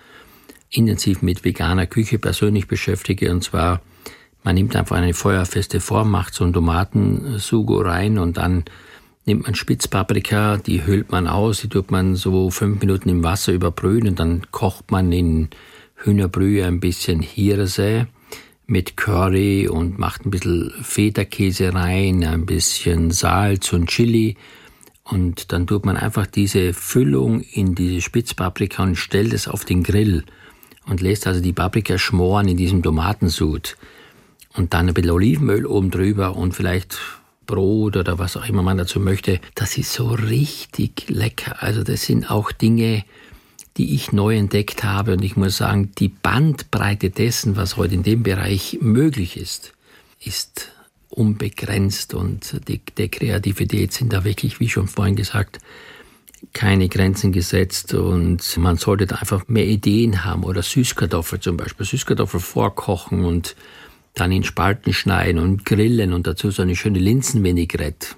intensiv 0.70 1.22
mit 1.22 1.44
veganer 1.44 1.86
Küche 1.86 2.18
persönlich 2.18 2.66
beschäftige. 2.66 3.30
Und 3.30 3.44
zwar, 3.44 3.80
man 4.42 4.54
nimmt 4.54 4.76
einfach 4.76 4.96
eine 4.96 5.14
feuerfeste 5.14 5.80
Form, 5.80 6.10
macht 6.10 6.34
so 6.34 6.44
einen 6.44 6.52
Tomatensugo 6.52 7.80
rein 7.80 8.18
und 8.18 8.36
dann 8.36 8.64
nimmt 9.24 9.44
man 9.44 9.54
Spitzpaprika, 9.54 10.56
die 10.56 10.86
hüllt 10.86 11.10
man 11.10 11.26
aus, 11.26 11.60
die 11.60 11.68
tut 11.68 11.90
man 11.90 12.16
so 12.16 12.50
fünf 12.50 12.80
Minuten 12.80 13.10
im 13.10 13.22
Wasser 13.22 13.52
überbrühen 13.52 14.08
und 14.08 14.18
dann 14.18 14.50
kocht 14.50 14.90
man 14.90 15.12
in 15.12 15.48
Hühnerbrühe 15.96 16.64
ein 16.64 16.80
bisschen 16.80 17.20
Hirse 17.20 18.06
mit 18.66 18.96
Curry 18.96 19.68
und 19.68 19.98
macht 19.98 20.24
ein 20.24 20.30
bisschen 20.30 20.72
Federkäse 20.82 21.74
rein, 21.74 22.24
ein 22.24 22.46
bisschen 22.46 23.10
Salz 23.10 23.72
und 23.72 23.88
Chili 23.88 24.36
und 25.04 25.52
dann 25.52 25.66
tut 25.66 25.86
man 25.86 25.96
einfach 25.96 26.26
diese 26.26 26.74
Füllung 26.74 27.40
in 27.40 27.74
diese 27.74 28.02
Spitzpaprika 28.02 28.82
und 28.82 28.96
stellt 28.96 29.32
es 29.32 29.48
auf 29.48 29.64
den 29.64 29.82
Grill 29.82 30.24
und 30.88 31.00
lässt 31.00 31.26
also 31.26 31.40
die 31.40 31.52
Paprika 31.52 31.98
schmoren 31.98 32.48
in 32.48 32.56
diesem 32.56 32.82
Tomatensud. 32.82 33.76
Und 34.54 34.74
dann 34.74 34.88
ein 34.88 34.94
bisschen 34.94 35.10
Olivenöl 35.10 35.66
oben 35.66 35.90
drüber 35.90 36.36
und 36.36 36.54
vielleicht 36.54 36.98
Brot 37.46 37.96
oder 37.96 38.18
was 38.18 38.36
auch 38.36 38.48
immer 38.48 38.62
man 38.62 38.78
dazu 38.78 39.00
möchte. 39.00 39.40
Das 39.54 39.78
ist 39.78 39.92
so 39.92 40.08
richtig 40.08 41.08
lecker. 41.08 41.62
Also 41.62 41.82
das 41.82 42.02
sind 42.02 42.30
auch 42.30 42.52
Dinge, 42.52 43.04
die 43.76 43.94
ich 43.94 44.12
neu 44.12 44.36
entdeckt 44.36 44.84
habe. 44.84 45.12
Und 45.12 45.24
ich 45.24 45.36
muss 45.36 45.56
sagen, 45.56 45.92
die 45.98 46.08
Bandbreite 46.08 47.10
dessen, 47.10 47.56
was 47.56 47.76
heute 47.76 47.94
in 47.94 48.02
dem 48.02 48.22
Bereich 48.22 48.78
möglich 48.80 49.36
ist, 49.36 49.72
ist 50.20 50.72
unbegrenzt. 51.08 52.14
Und 52.14 52.68
die, 52.68 52.80
der 52.96 53.08
Kreativität 53.08 53.92
sind 53.92 54.12
da 54.12 54.24
wirklich, 54.24 54.60
wie 54.60 54.68
schon 54.68 54.88
vorhin 54.88 55.16
gesagt, 55.16 55.58
keine 56.52 56.88
Grenzen 56.88 57.32
gesetzt 57.32 57.94
und 57.94 58.56
man 58.56 58.76
sollte 58.76 59.06
da 59.06 59.16
einfach 59.16 59.48
mehr 59.48 59.66
Ideen 59.66 60.24
haben 60.24 60.44
oder 60.44 60.62
Süßkartoffel 60.62 61.40
zum 61.40 61.56
Beispiel. 61.56 61.84
Süßkartoffel 61.84 62.40
vorkochen 62.40 63.24
und 63.24 63.56
dann 64.14 64.32
in 64.32 64.44
Spalten 64.44 64.92
schneiden 64.92 65.40
und 65.40 65.64
grillen 65.64 66.12
und 66.12 66.26
dazu 66.26 66.50
so 66.50 66.62
eine 66.62 66.76
schöne 66.76 66.98
Linsenvinaigrette. 66.98 68.08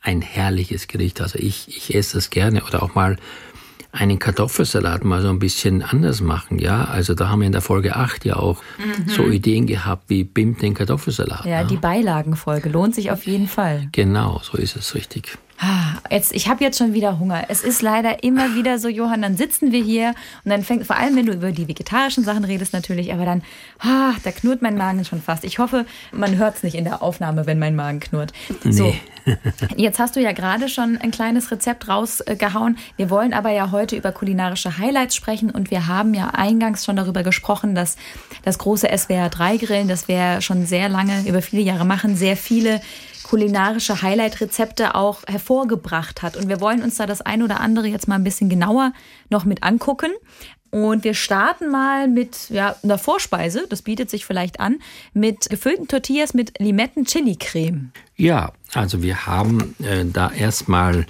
Ein 0.00 0.22
herrliches 0.22 0.86
Gericht. 0.86 1.20
Also 1.20 1.38
ich, 1.38 1.68
ich 1.68 1.94
esse 1.94 2.16
das 2.16 2.30
gerne 2.30 2.62
oder 2.64 2.82
auch 2.82 2.94
mal 2.94 3.16
einen 3.92 4.18
Kartoffelsalat 4.18 5.04
mal 5.04 5.22
so 5.22 5.28
ein 5.30 5.38
bisschen 5.38 5.82
anders 5.82 6.20
machen, 6.20 6.58
ja. 6.58 6.84
Also 6.84 7.14
da 7.14 7.28
haben 7.28 7.40
wir 7.40 7.46
in 7.46 7.52
der 7.52 7.62
Folge 7.62 7.96
8 7.96 8.24
ja 8.24 8.36
auch 8.36 8.62
mhm. 8.78 9.08
so 9.08 9.26
Ideen 9.26 9.66
gehabt 9.66 10.04
wie 10.08 10.24
BIM 10.24 10.58
den 10.58 10.74
Kartoffelsalat. 10.74 11.44
Ja, 11.44 11.62
ja, 11.62 11.64
die 11.64 11.76
Beilagenfolge 11.76 12.68
lohnt 12.68 12.94
sich 12.94 13.10
auf 13.10 13.26
jeden 13.26 13.48
Fall. 13.48 13.88
Genau, 13.92 14.40
so 14.42 14.58
ist 14.58 14.76
es 14.76 14.94
richtig. 14.94 15.38
Ah, 15.58 15.94
jetzt, 16.10 16.34
ich 16.34 16.48
habe 16.48 16.62
jetzt 16.62 16.76
schon 16.76 16.92
wieder 16.92 17.18
Hunger. 17.18 17.44
Es 17.48 17.62
ist 17.62 17.80
leider 17.80 18.22
immer 18.22 18.54
wieder 18.54 18.78
so, 18.78 18.88
Johann, 18.88 19.22
dann 19.22 19.36
sitzen 19.36 19.72
wir 19.72 19.82
hier 19.82 20.14
und 20.44 20.50
dann 20.50 20.62
fängt, 20.62 20.86
vor 20.86 20.96
allem 20.96 21.16
wenn 21.16 21.26
du 21.26 21.32
über 21.32 21.50
die 21.50 21.66
vegetarischen 21.66 22.24
Sachen 22.24 22.44
redest 22.44 22.74
natürlich, 22.74 23.12
aber 23.12 23.24
dann, 23.24 23.42
ah, 23.78 24.12
da 24.22 24.32
knurrt 24.32 24.60
mein 24.60 24.76
Magen 24.76 25.04
schon 25.04 25.22
fast. 25.22 25.44
Ich 25.44 25.58
hoffe, 25.58 25.86
man 26.12 26.36
hört 26.36 26.56
es 26.56 26.62
nicht 26.62 26.74
in 26.74 26.84
der 26.84 27.02
Aufnahme, 27.02 27.46
wenn 27.46 27.58
mein 27.58 27.74
Magen 27.74 28.00
knurrt. 28.00 28.32
So, 28.64 28.84
nee. 28.84 29.00
jetzt 29.76 29.98
hast 29.98 30.16
du 30.16 30.20
ja 30.20 30.32
gerade 30.32 30.68
schon 30.68 30.98
ein 30.98 31.10
kleines 31.10 31.50
Rezept 31.50 31.88
rausgehauen. 31.88 32.76
Wir 32.96 33.08
wollen 33.08 33.32
aber 33.32 33.50
ja 33.50 33.70
heute 33.70 33.96
über 33.96 34.12
kulinarische 34.12 34.78
Highlights 34.78 35.16
sprechen 35.16 35.50
und 35.50 35.70
wir 35.70 35.86
haben 35.86 36.12
ja 36.12 36.28
eingangs 36.30 36.84
schon 36.84 36.96
darüber 36.96 37.22
gesprochen, 37.22 37.74
dass 37.74 37.96
das 38.44 38.58
große 38.58 38.88
SWR 38.96 39.30
3 39.30 39.56
Grillen, 39.56 39.88
das 39.88 40.06
wir 40.06 40.40
schon 40.42 40.66
sehr 40.66 40.88
lange, 40.88 41.26
über 41.26 41.40
viele 41.40 41.62
Jahre 41.62 41.86
machen, 41.86 42.14
sehr 42.14 42.36
viele 42.36 42.80
kulinarische 43.26 44.02
Highlight-Rezepte 44.02 44.94
auch 44.94 45.24
hervorgebracht 45.26 46.22
hat. 46.22 46.36
Und 46.36 46.48
wir 46.48 46.60
wollen 46.60 46.82
uns 46.82 46.96
da 46.96 47.06
das 47.06 47.22
ein 47.22 47.42
oder 47.42 47.60
andere 47.60 47.88
jetzt 47.88 48.06
mal 48.06 48.14
ein 48.14 48.24
bisschen 48.24 48.48
genauer 48.48 48.92
noch 49.30 49.44
mit 49.44 49.64
angucken. 49.64 50.12
Und 50.70 51.02
wir 51.02 51.14
starten 51.14 51.70
mal 51.70 52.06
mit 52.06 52.50
ja, 52.50 52.76
einer 52.82 52.98
Vorspeise, 52.98 53.66
das 53.68 53.82
bietet 53.82 54.10
sich 54.10 54.24
vielleicht 54.24 54.60
an, 54.60 54.76
mit 55.12 55.48
gefüllten 55.48 55.88
Tortillas 55.88 56.34
mit 56.34 56.58
Limetten-Chili-Creme. 56.60 57.90
Ja, 58.16 58.52
also 58.74 59.02
wir 59.02 59.26
haben 59.26 59.74
äh, 59.82 60.04
da 60.04 60.30
erstmal 60.30 61.06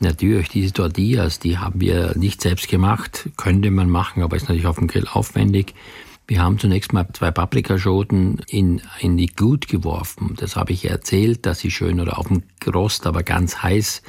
natürlich 0.00 0.48
diese 0.48 0.72
Tortillas, 0.72 1.38
die 1.38 1.58
haben 1.58 1.80
wir 1.80 2.16
nicht 2.16 2.40
selbst 2.40 2.68
gemacht, 2.68 3.28
könnte 3.36 3.70
man 3.70 3.90
machen, 3.90 4.22
aber 4.22 4.36
ist 4.36 4.48
natürlich 4.48 4.66
auf 4.66 4.76
dem 4.78 4.88
Grill 4.88 5.06
aufwendig. 5.06 5.74
Wir 6.30 6.44
haben 6.44 6.60
zunächst 6.60 6.92
mal 6.92 7.08
zwei 7.12 7.32
Paprikaschoten 7.32 8.40
in, 8.46 8.80
in 9.00 9.16
die 9.16 9.26
Glut 9.26 9.66
geworfen. 9.66 10.36
Das 10.38 10.54
habe 10.54 10.72
ich 10.72 10.88
erzählt, 10.88 11.44
dass 11.44 11.58
sie 11.58 11.72
schön 11.72 11.98
oder 11.98 12.18
auf 12.18 12.28
dem 12.28 12.44
Rost, 12.72 13.08
aber 13.08 13.24
ganz 13.24 13.64
heiß, 13.64 14.00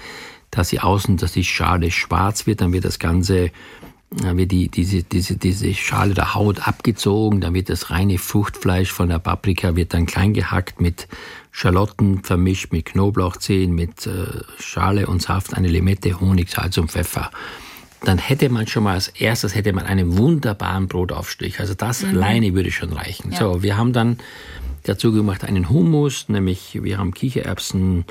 dass 0.52 0.70
sie 0.70 0.82
außen, 0.82 1.18
dass 1.18 1.32
die 1.32 1.44
Schale 1.44 1.90
schwarz 1.90 2.46
wird, 2.46 2.62
dann 2.62 2.74
wird 2.74 2.86
das 2.86 3.00
Ganze, 3.00 3.50
dann 4.12 4.38
wird 4.38 4.52
die, 4.52 4.68
diese, 4.68 5.02
diese, 5.02 5.36
diese 5.36 5.74
Schale 5.74 6.14
der 6.14 6.36
Haut 6.36 6.68
abgezogen, 6.68 7.42
dann 7.42 7.56
wird 7.56 7.70
das 7.70 7.90
reine 7.90 8.20
Fruchtfleisch 8.20 8.92
von 8.92 9.10
der 9.10 9.18
Paprika 9.18 9.76
wird 9.76 9.96
dann 9.96 10.06
klein 10.06 10.36
gehackt 10.36 10.80
mit 10.80 11.08
Schalotten 11.50 12.24
vermischt 12.24 12.72
mit 12.72 12.86
Knoblauchzehen, 12.86 13.74
mit 13.74 14.06
äh, 14.06 14.28
Schale 14.60 15.08
und 15.08 15.24
Saft, 15.24 15.56
eine 15.56 15.70
Limette, 15.70 16.20
Honig, 16.20 16.52
Salz 16.52 16.78
und 16.78 16.92
Pfeffer 16.92 17.32
dann 18.02 18.18
hätte 18.18 18.50
man 18.50 18.68
schon 18.68 18.84
mal 18.84 18.96
als 18.96 19.10
erstes 19.10 19.56
hätte 19.56 19.74
man 19.74 19.86
einen 19.86 20.18
wunderbaren 20.18 20.88
Brotaufstrich. 20.88 21.60
Also 21.60 21.76
das 21.76 22.02
mhm. 22.02 22.10
alleine 22.10 22.54
würde 22.54 22.72
schon 22.72 22.92
reichen. 22.94 23.32
Ja. 23.32 23.38
So, 23.38 23.64
wir 23.64 23.78
haben 23.78 23.94
dann 23.94 24.18
dazu 24.84 25.12
gemacht 25.12 25.44
einen 25.44 25.70
Hummus, 25.70 26.28
nämlich 26.28 26.80
wir 26.82 26.98
haben 26.98 27.14
Kichererbsen, 27.14 28.06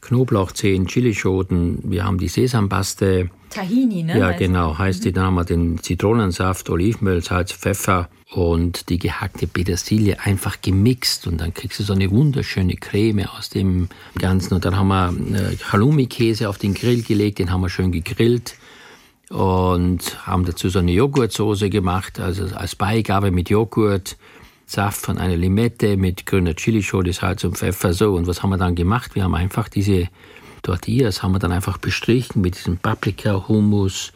Knoblauchzehen, 0.00 0.86
Chilischoten, 0.86 1.78
wir 1.84 2.04
haben 2.04 2.18
die 2.18 2.28
Sesampaste. 2.28 3.30
Tahini, 3.50 4.02
ne? 4.02 4.18
Ja, 4.18 4.32
genau, 4.32 4.76
heißt 4.76 5.04
die. 5.04 5.12
Dann 5.12 5.26
haben 5.26 5.34
wir 5.34 5.44
den 5.44 5.78
Zitronensaft, 5.78 6.68
Olivenöl, 6.68 7.22
Salz, 7.22 7.52
Pfeffer 7.52 8.08
und 8.32 8.88
die 8.88 8.98
gehackte 8.98 9.46
Petersilie 9.46 10.18
einfach 10.20 10.60
gemixt 10.60 11.28
und 11.28 11.40
dann 11.40 11.54
kriegst 11.54 11.78
du 11.78 11.84
so 11.84 11.92
eine 11.92 12.10
wunderschöne 12.10 12.74
Creme 12.74 13.26
aus 13.26 13.48
dem 13.48 13.88
Ganzen. 14.18 14.54
Und 14.54 14.64
dann 14.64 14.76
haben 14.76 14.88
wir 14.88 15.14
äh, 15.38 15.56
Halloumi-Käse 15.70 16.48
auf 16.48 16.58
den 16.58 16.74
Grill 16.74 17.02
gelegt, 17.02 17.38
den 17.38 17.52
haben 17.52 17.60
wir 17.60 17.68
schön 17.68 17.92
gegrillt 17.92 18.56
und 19.30 20.26
haben 20.26 20.44
dazu 20.44 20.68
so 20.68 20.78
eine 20.78 20.92
Joghurtsoße 20.92 21.70
gemacht, 21.70 22.20
also 22.20 22.54
als 22.54 22.76
Beigabe 22.76 23.30
mit 23.30 23.50
Joghurt, 23.50 24.16
Saft 24.66 25.00
von 25.00 25.18
einer 25.18 25.36
Limette 25.36 25.96
mit 25.96 26.26
grüner 26.26 26.54
Chilischote, 26.54 27.12
Salz 27.12 27.44
und 27.44 27.56
Pfeffer 27.56 27.92
so. 27.92 28.14
Und 28.14 28.26
was 28.26 28.42
haben 28.42 28.50
wir 28.50 28.58
dann 28.58 28.74
gemacht? 28.74 29.14
Wir 29.14 29.22
haben 29.22 29.34
einfach 29.34 29.68
diese 29.68 30.08
Tortillas 30.66 31.22
haben 31.22 31.30
wir 31.30 31.38
dann 31.38 31.52
einfach 31.52 31.78
bestrichen 31.78 32.40
mit 32.40 32.56
diesem 32.56 32.78
Paprika, 32.78 33.46
Hummus. 33.46 34.12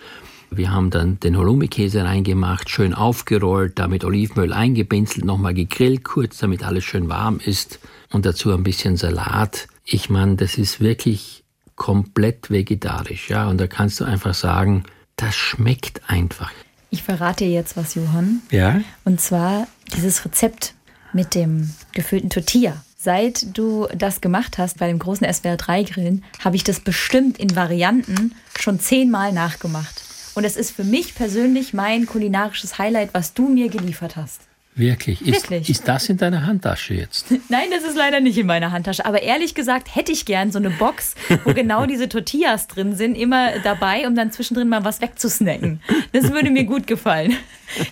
Wir 0.51 0.73
haben 0.73 0.91
dann 0.91 1.21
den 1.21 1.39
Halloumi-Käse 1.39 2.03
reingemacht, 2.03 2.69
schön 2.69 2.93
aufgerollt, 2.93 3.79
damit 3.79 4.05
Olivenöl 4.05 4.53
eingepinselt, 4.53 5.25
nochmal 5.25 5.55
gegrillt 5.55 6.03
kurz, 6.03 6.39
damit 6.39 6.65
alles 6.65 6.83
schön 6.83 7.09
warm 7.09 7.39
ist 7.45 7.79
und 8.11 8.27
dazu 8.27 8.53
ein 8.53 8.65
bisschen 8.65 8.97
Salat. 8.97 9.69
Ich 9.85 10.11
meine, 10.11 10.35
das 10.35 10.59
ist 10.59 10.81
wirklich 10.81 11.45
komplett 11.77 12.51
vegetarisch, 12.51 13.31
ja. 13.31 13.49
Und 13.49 13.61
da 13.61 13.69
kannst 13.69 14.01
du 14.01 14.05
einfach 14.05 14.35
sagen, 14.35 14.83
das 15.23 15.37
schmeckt 15.37 16.03
einfach. 16.09 16.53
Ich 16.91 17.03
verrate 17.03 17.45
dir 17.45 17.53
jetzt 17.53 17.77
was, 17.77 17.95
Johann. 17.95 18.43
Ja. 18.51 18.81
Und 19.05 19.21
zwar 19.21 19.67
dieses 19.95 20.25
Rezept 20.25 20.75
mit 21.13 21.35
dem 21.35 21.73
gefüllten 21.93 22.31
Tortilla. 22.31 22.85
Seit 22.97 23.57
du 23.57 23.87
das 23.97 24.21
gemacht 24.21 24.59
hast 24.59 24.79
bei 24.79 24.89
dem 24.89 24.99
großen 24.99 25.27
SWR3-Grillen, 25.27 26.25
habe 26.45 26.57
ich 26.57 26.65
das 26.65 26.81
bestimmt 26.81 27.39
in 27.39 27.57
Varianten 27.57 28.35
schon 28.59 28.79
zehnmal 28.79 29.33
nachgemacht. 29.33 30.03
Und 30.35 30.45
es 30.45 30.57
ist 30.57 30.71
für 30.73 30.85
mich 30.85 31.15
persönlich 31.15 31.73
mein 31.73 32.07
kulinarisches 32.07 32.79
Highlight, 32.79 33.15
was 33.15 33.33
du 33.35 33.49
mir 33.49 33.69
geliefert 33.69 34.17
hast. 34.17 34.43
Wirklich? 34.81 35.21
Ist, 35.21 35.51
Wirklich? 35.51 35.69
ist 35.69 35.87
das 35.87 36.09
in 36.09 36.17
deiner 36.17 36.47
Handtasche 36.47 36.95
jetzt? 36.95 37.27
Nein, 37.51 37.69
das 37.71 37.85
ist 37.85 37.97
leider 37.97 38.21
nicht 38.21 38.39
in 38.39 38.47
meiner 38.47 38.73
Handtasche. 38.73 39.05
Aber 39.05 39.23
ehrlich 39.23 39.55
gesagt 39.55 39.95
hätte 39.95 40.11
ich 40.11 40.25
gern 40.25 40.51
so 40.53 40.59
eine 40.59 40.71
Box, 40.71 41.15
wo 41.45 41.53
genau 41.53 41.85
diese 41.85 42.09
Tortillas 42.09 42.67
drin 42.67 42.97
sind, 42.97 43.15
immer 43.15 43.59
dabei, 43.59 44.07
um 44.07 44.15
dann 44.15 44.33
zwischendrin 44.33 44.71
mal 44.71 44.83
was 44.83 45.03
wegzusnacken. 45.03 45.83
Das 46.13 46.33
würde 46.33 46.51
mir 46.51 46.65
gut 46.65 46.87
gefallen. 46.87 47.37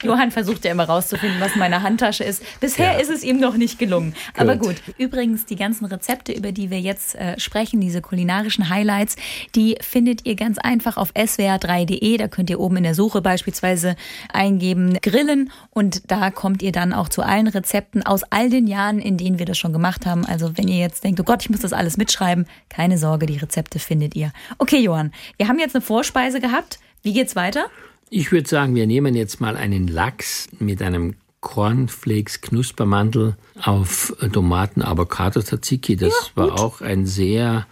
Johann 0.02 0.30
versucht 0.30 0.64
ja 0.64 0.72
immer 0.72 0.84
rauszufinden, 0.84 1.40
was 1.40 1.56
meine 1.56 1.82
Handtasche 1.82 2.24
ist. 2.24 2.42
Bisher 2.60 2.94
ja. 2.94 2.98
ist 2.98 3.10
es 3.10 3.22
ihm 3.22 3.38
noch 3.38 3.56
nicht 3.56 3.78
gelungen. 3.78 4.12
Gut. 4.12 4.40
Aber 4.40 4.56
gut. 4.56 4.76
Übrigens, 4.96 5.46
die 5.46 5.56
ganzen 5.56 5.84
Rezepte, 5.84 6.32
über 6.32 6.52
die 6.52 6.70
wir 6.70 6.80
jetzt 6.80 7.14
äh, 7.14 7.38
sprechen, 7.38 7.80
diese 7.80 8.00
kulinarischen 8.00 8.68
Highlights, 8.68 9.16
die 9.54 9.76
findet 9.80 10.26
ihr 10.26 10.34
ganz 10.34 10.58
einfach 10.58 10.96
auf 10.96 11.12
swr3.de. 11.12 12.16
Da 12.16 12.28
könnt 12.28 12.50
ihr 12.50 12.60
oben 12.60 12.78
in 12.78 12.82
der 12.82 12.94
Suche 12.94 13.20
beispielsweise 13.20 13.96
eingeben 14.32 14.98
Grillen 15.00 15.52
und 15.70 16.10
da 16.10 16.30
kommt 16.30 16.62
ihr 16.62 16.72
dann 16.72 16.77
dann 16.78 16.92
auch 16.92 17.08
zu 17.08 17.22
allen 17.22 17.48
Rezepten 17.48 18.04
aus 18.04 18.22
all 18.30 18.50
den 18.50 18.68
Jahren, 18.68 19.00
in 19.00 19.16
denen 19.16 19.40
wir 19.40 19.46
das 19.46 19.58
schon 19.58 19.72
gemacht 19.72 20.06
haben. 20.06 20.24
Also 20.24 20.56
wenn 20.56 20.68
ihr 20.68 20.78
jetzt 20.78 21.02
denkt, 21.02 21.18
oh 21.20 21.24
Gott, 21.24 21.42
ich 21.42 21.50
muss 21.50 21.60
das 21.60 21.72
alles 21.72 21.96
mitschreiben, 21.96 22.46
keine 22.68 22.98
Sorge, 22.98 23.26
die 23.26 23.36
Rezepte 23.36 23.80
findet 23.80 24.14
ihr. 24.14 24.32
Okay, 24.58 24.78
Johann, 24.78 25.12
wir 25.36 25.48
haben 25.48 25.58
jetzt 25.58 25.74
eine 25.74 25.82
Vorspeise 25.82 26.40
gehabt. 26.40 26.78
Wie 27.02 27.12
geht's 27.12 27.34
weiter? 27.34 27.66
Ich 28.10 28.30
würde 28.30 28.48
sagen, 28.48 28.76
wir 28.76 28.86
nehmen 28.86 29.16
jetzt 29.16 29.40
mal 29.40 29.56
einen 29.56 29.88
Lachs 29.88 30.48
mit 30.60 30.80
einem 30.80 31.14
Cornflakes 31.40 32.40
Knuspermantel 32.42 33.36
auf 33.60 34.14
Tomaten 34.32 34.82
Avocado 34.82 35.42
Tzatziki. 35.42 35.96
Das 35.96 36.32
ja, 36.36 36.42
war 36.42 36.60
auch 36.60 36.80
ein 36.80 37.06
sehr 37.06 37.66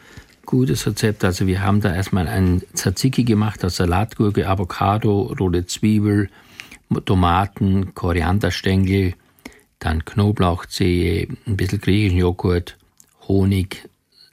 gutes 0.47 0.85
Rezept. 0.85 1.25
Also 1.25 1.47
wir 1.47 1.63
haben 1.63 1.81
da 1.81 1.95
erstmal 1.95 2.27
ein 2.27 2.63
Tzatziki 2.75 3.23
gemacht 3.23 3.65
aus 3.65 3.77
Salatgurke, 3.77 4.49
Avocado, 4.49 5.33
rote 5.39 5.67
Zwiebel, 5.67 6.29
Tomaten, 7.05 7.95
Korianderstängel, 7.95 9.15
dann 9.79 10.05
Knoblauchzehe, 10.05 11.29
ein 11.47 11.57
bisschen 11.57 11.81
griechischen 11.81 12.19
Joghurt, 12.19 12.77
Honig, 13.29 13.89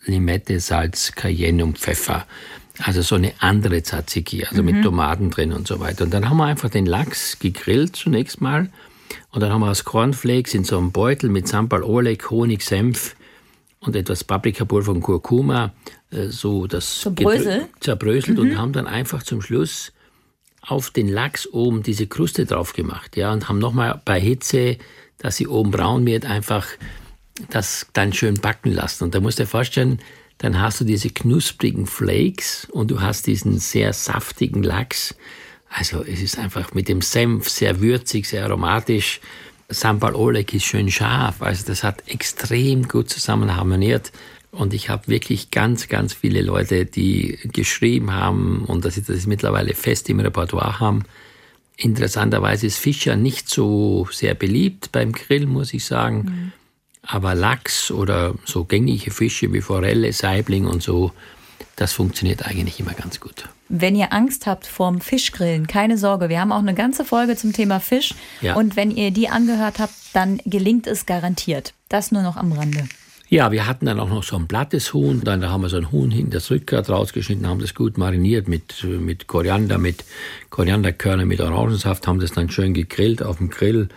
Limette, 0.06 0.60
Salz, 0.60 1.14
Cayenne 1.14 1.64
und 1.64 1.78
Pfeffer. 1.78 2.26
Also 2.80 3.02
so 3.02 3.16
eine 3.16 3.34
andere 3.40 3.84
Tzatziki, 3.84 4.46
also 4.46 4.64
mhm. 4.64 4.72
mit 4.72 4.84
Tomaten 4.84 5.30
drin 5.30 5.54
und 5.54 5.68
so 5.68 5.80
weiter. 5.80 6.04
Und 6.04 6.14
dann 6.14 6.30
haben 6.30 6.38
wir 6.38 6.46
einfach 6.46 6.70
den 6.70 6.86
Lachs 6.86 7.40
gegrillt 7.40 7.96
zunächst 7.96 8.42
mal. 8.42 8.70
Und 9.32 9.42
dann 9.42 9.52
haben 9.52 9.62
wir 9.62 9.70
aus 9.70 9.84
Cornflakes 9.84 10.54
in 10.54 10.64
so 10.64 10.78
einem 10.78 10.92
Beutel 10.92 11.30
mit 11.30 11.48
Sambal 11.48 11.84
Oleg, 11.84 12.30
Honig, 12.32 12.64
Senf 12.64 13.16
und 13.80 13.96
etwas 13.96 14.24
Paprikapulver 14.24 14.92
und 14.92 15.02
Kurkuma 15.02 15.74
äh, 16.12 16.28
so 16.30 16.68
das 16.68 17.02
Zerbröselt, 17.02 17.70
zerbröselt 17.80 18.38
mhm. 18.38 18.44
und 18.44 18.58
haben 18.58 18.74
dann 18.74 18.88
einfach 18.88 19.24
zum 19.24 19.42
Schluss 19.42 19.93
auf 20.66 20.90
den 20.90 21.08
Lachs 21.08 21.48
oben 21.48 21.84
diese 21.84 22.08
Kruste 22.08 22.46
drauf 22.46 22.74
gemacht, 22.74 23.18
ja, 23.18 23.32
und 23.34 23.50
haben 23.50 23.60
nochmal 23.60 24.02
bei 24.06 24.20
Hitze, 24.20 24.78
dass 25.18 25.38
sie 25.38 25.48
oben 25.48 25.72
braun 25.72 26.06
wird, 26.06 26.26
einfach 26.26 26.68
das 27.50 27.88
dann 27.94 28.14
schön 28.14 28.36
backen 28.36 28.72
lassen. 28.72 29.06
Und 29.06 29.16
da 29.16 29.20
musst 29.20 29.40
du 29.40 29.44
dir 29.44 29.50
vorstellen, 29.50 30.00
dann 30.38 30.60
hast 30.60 30.82
du 30.82 30.86
diese 30.86 31.10
knusprigen 31.10 31.86
Flakes 31.86 32.68
und 32.72 32.92
du 32.92 33.02
hast 33.02 33.28
diesen 33.28 33.60
sehr 33.60 33.94
saftigen 33.94 34.64
Lachs. 34.64 35.16
Also 35.70 36.04
es 36.04 36.22
ist 36.22 36.38
einfach 36.38 36.74
mit 36.74 36.88
dem 36.88 37.02
Senf 37.02 37.50
sehr 37.50 37.82
würzig, 37.82 38.28
sehr 38.28 38.44
aromatisch. 38.44 39.20
Sambal 39.70 40.16
Oleg 40.16 40.54
ist 40.54 40.66
schön 40.66 40.92
scharf, 40.92 41.42
also 41.42 41.66
das 41.66 41.84
hat 41.84 42.04
extrem 42.08 42.88
gut 42.88 43.10
zusammen 43.10 43.56
harmoniert. 43.56 44.12
Und 44.54 44.76
ich 44.76 44.90
habe 44.90 45.08
wirklich 45.08 45.50
ganz, 45.50 45.88
ganz 45.88 46.14
viele 46.14 46.44
Leute, 46.44 46.86
die 46.86 47.40
geschrieben 47.52 48.14
haben 48.14 48.64
und 48.66 48.86
dass 48.86 48.94
sie 48.94 49.02
das 49.02 49.26
mittlerweile 49.26 49.74
fest 49.74 50.10
im 50.10 50.20
Repertoire 50.20 50.80
haben. 50.80 51.06
Interessanterweise 51.76 52.68
ist 52.68 52.78
Fisch 52.78 53.08
ja 53.08 53.16
nicht 53.16 53.50
so 53.50 54.08
sehr 54.12 54.36
beliebt 54.36 54.92
beim 54.92 55.12
Grill, 55.12 55.48
muss 55.48 55.74
ich 55.74 55.86
sagen. 55.86 56.18
Mhm. 56.18 56.52
Aber 57.02 57.34
Lachs 57.34 57.90
oder 57.90 58.36
so 58.46 58.64
gängige 58.64 59.10
Fische 59.10 59.52
wie 59.52 59.62
Forelle, 59.62 60.14
Saibling 60.14 60.68
und 60.68 60.84
so, 60.84 61.12
das 61.76 61.92
funktioniert 61.92 62.46
eigentlich 62.46 62.80
immer 62.80 62.94
ganz 62.94 63.20
gut. 63.20 63.50
Wenn 63.70 63.96
ihr 63.96 64.14
Angst 64.14 64.46
habt 64.46 64.68
vorm 64.68 65.02
Fischgrillen, 65.02 65.66
keine 65.66 65.98
Sorge, 65.98 66.30
wir 66.30 66.40
haben 66.40 66.52
auch 66.52 66.60
eine 66.60 66.76
ganze 66.76 67.06
Folge 67.06 67.36
zum 67.36 67.54
Thema 67.54 67.80
Fisch. 67.80 68.14
Ja. 68.42 68.54
Und 68.54 68.76
wenn 68.76 68.92
ihr 68.92 69.10
die 69.10 69.30
angehört 69.30 69.80
habt, 69.80 69.96
dann 70.14 70.40
gelingt 70.46 70.86
es 70.86 71.08
garantiert. 71.08 71.74
Das 71.90 72.12
nur 72.12 72.22
noch 72.22 72.38
am 72.38 72.52
Rande. 72.52 72.88
Ja, 73.34 73.52
wir 73.52 73.66
hatten 73.66 73.88
dann 73.88 74.00
auch 74.00 74.10
noch 74.10 74.22
so 74.22 74.36
ein 74.36 74.48
plattes 74.48 74.94
Huhn. 74.94 75.22
Dann 75.24 75.42
da 75.42 75.50
haben 75.50 75.62
wir 75.62 75.70
so 75.70 75.78
ein 75.78 75.92
Huhn 75.92 76.12
hinten 76.12 76.30
das 76.30 76.52
Rückgrat 76.52 76.88
rausgeschnitten, 76.88 77.48
haben 77.48 77.60
das 77.60 77.74
gut 77.74 77.98
mariniert 77.98 78.48
mit, 78.48 78.84
mit 78.84 79.26
Koriander, 79.26 79.80
mit 79.80 80.06
Korianderkörner, 80.52 81.26
mit 81.26 81.42
Orangensaft, 81.42 82.06
haben 82.06 82.20
das 82.20 82.34
dann 82.34 82.52
schön 82.52 82.76
gegrillt 82.76 83.24
auf 83.24 83.38
dem 83.38 83.50
Grill 83.50 83.90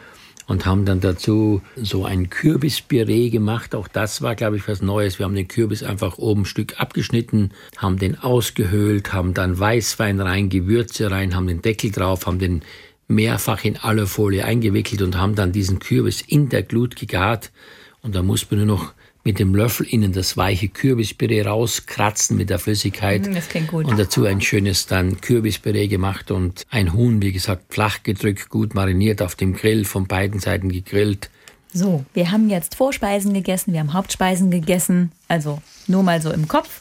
und 0.47 0.65
haben 0.65 0.87
dann 0.87 1.01
dazu 1.01 1.61
so 1.77 2.07
ein 2.07 2.31
Kürbispüree 2.31 3.29
gemacht. 3.29 3.75
Auch 3.75 3.89
das 3.89 4.23
war, 4.23 4.37
glaube 4.37 4.57
ich, 4.57 4.67
was 4.69 4.81
Neues. 4.81 5.19
Wir 5.19 5.27
haben 5.27 5.35
den 5.35 5.49
Kürbis 5.49 5.83
einfach 5.83 6.17
oben 6.17 6.41
ein 6.41 6.47
Stück 6.47 6.81
abgeschnitten, 6.81 7.51
haben 7.77 7.99
den 7.99 8.19
ausgehöhlt, 8.19 9.13
haben 9.13 9.35
dann 9.35 9.61
Weißwein 9.61 10.19
rein, 10.19 10.49
Gewürze 10.49 11.11
rein, 11.11 11.37
haben 11.37 11.47
den 11.47 11.61
Deckel 11.61 11.91
drauf, 11.91 12.25
haben 12.25 12.39
den 12.39 12.63
mehrfach 13.07 13.65
in 13.65 13.77
Alufolie 13.77 14.47
eingewickelt 14.47 15.03
und 15.03 15.19
haben 15.19 15.35
dann 15.35 15.53
diesen 15.53 15.79
Kürbis 15.79 16.23
in 16.23 16.49
der 16.49 16.63
Glut 16.63 16.97
gegart. 16.97 17.53
Und 18.01 18.15
da 18.15 18.23
muss 18.23 18.51
man 18.51 18.61
nur 18.61 18.79
noch 18.79 18.95
mit 19.27 19.41
dem 19.41 19.57
Löffel 19.57 19.87
innen 19.87 20.13
das 20.13 20.37
weiche 20.37 20.69
Kürbispüree 20.69 21.43
rauskratzen 21.43 22.37
mit 22.37 22.49
der 22.49 22.61
Flüssigkeit. 22.61 23.27
Mm, 23.27 23.35
das 23.35 23.49
klingt 23.49 23.67
gut. 23.67 23.85
Und 23.87 23.99
dazu 23.99 24.25
ein 24.25 24.41
schönes 24.41 24.87
dann 24.87 25.21
Kürbispüree 25.21 25.89
gemacht 25.89 26.31
und 26.31 26.65
ein 26.71 26.93
Huhn, 26.93 27.21
wie 27.21 27.33
gesagt, 27.33 27.75
flach 27.75 28.05
gedrückt, 28.05 28.51
gut 28.51 28.77
mariniert 28.77 29.21
auf 29.23 29.35
dem 29.35 29.55
Grill, 29.55 29.85
von 29.85 30.07
beiden 30.07 30.39
Seiten 30.39 30.71
gegrillt. 30.71 31.29
So, 31.73 32.05
wir 32.15 32.31
haben 32.31 32.49
jetzt 32.49 32.77
Vorspeisen 32.77 33.35
gegessen, 33.35 33.73
wir 33.73 33.81
haben 33.81 33.95
Hauptspeisen 33.95 34.53
gegessen, 34.53 35.11
also 35.27 35.61
nur 35.89 36.05
mal 36.05 36.23
so 36.23 36.31
im 36.31 36.47
Kopf. 36.47 36.81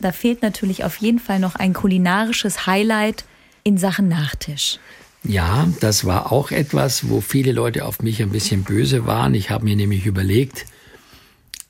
Da 0.00 0.10
fehlt 0.10 0.42
natürlich 0.42 0.82
auf 0.82 0.96
jeden 0.96 1.20
Fall 1.20 1.38
noch 1.38 1.54
ein 1.54 1.74
kulinarisches 1.74 2.66
Highlight 2.66 3.24
in 3.62 3.78
Sachen 3.78 4.08
Nachtisch. 4.08 4.80
Ja, 5.22 5.68
das 5.78 6.04
war 6.04 6.32
auch 6.32 6.50
etwas, 6.50 7.08
wo 7.08 7.20
viele 7.20 7.52
Leute 7.52 7.84
auf 7.86 8.02
mich 8.02 8.20
ein 8.20 8.30
bisschen 8.30 8.64
böse 8.64 9.06
waren. 9.06 9.34
Ich 9.34 9.50
habe 9.50 9.64
mir 9.64 9.76
nämlich 9.76 10.06
überlegt, 10.06 10.66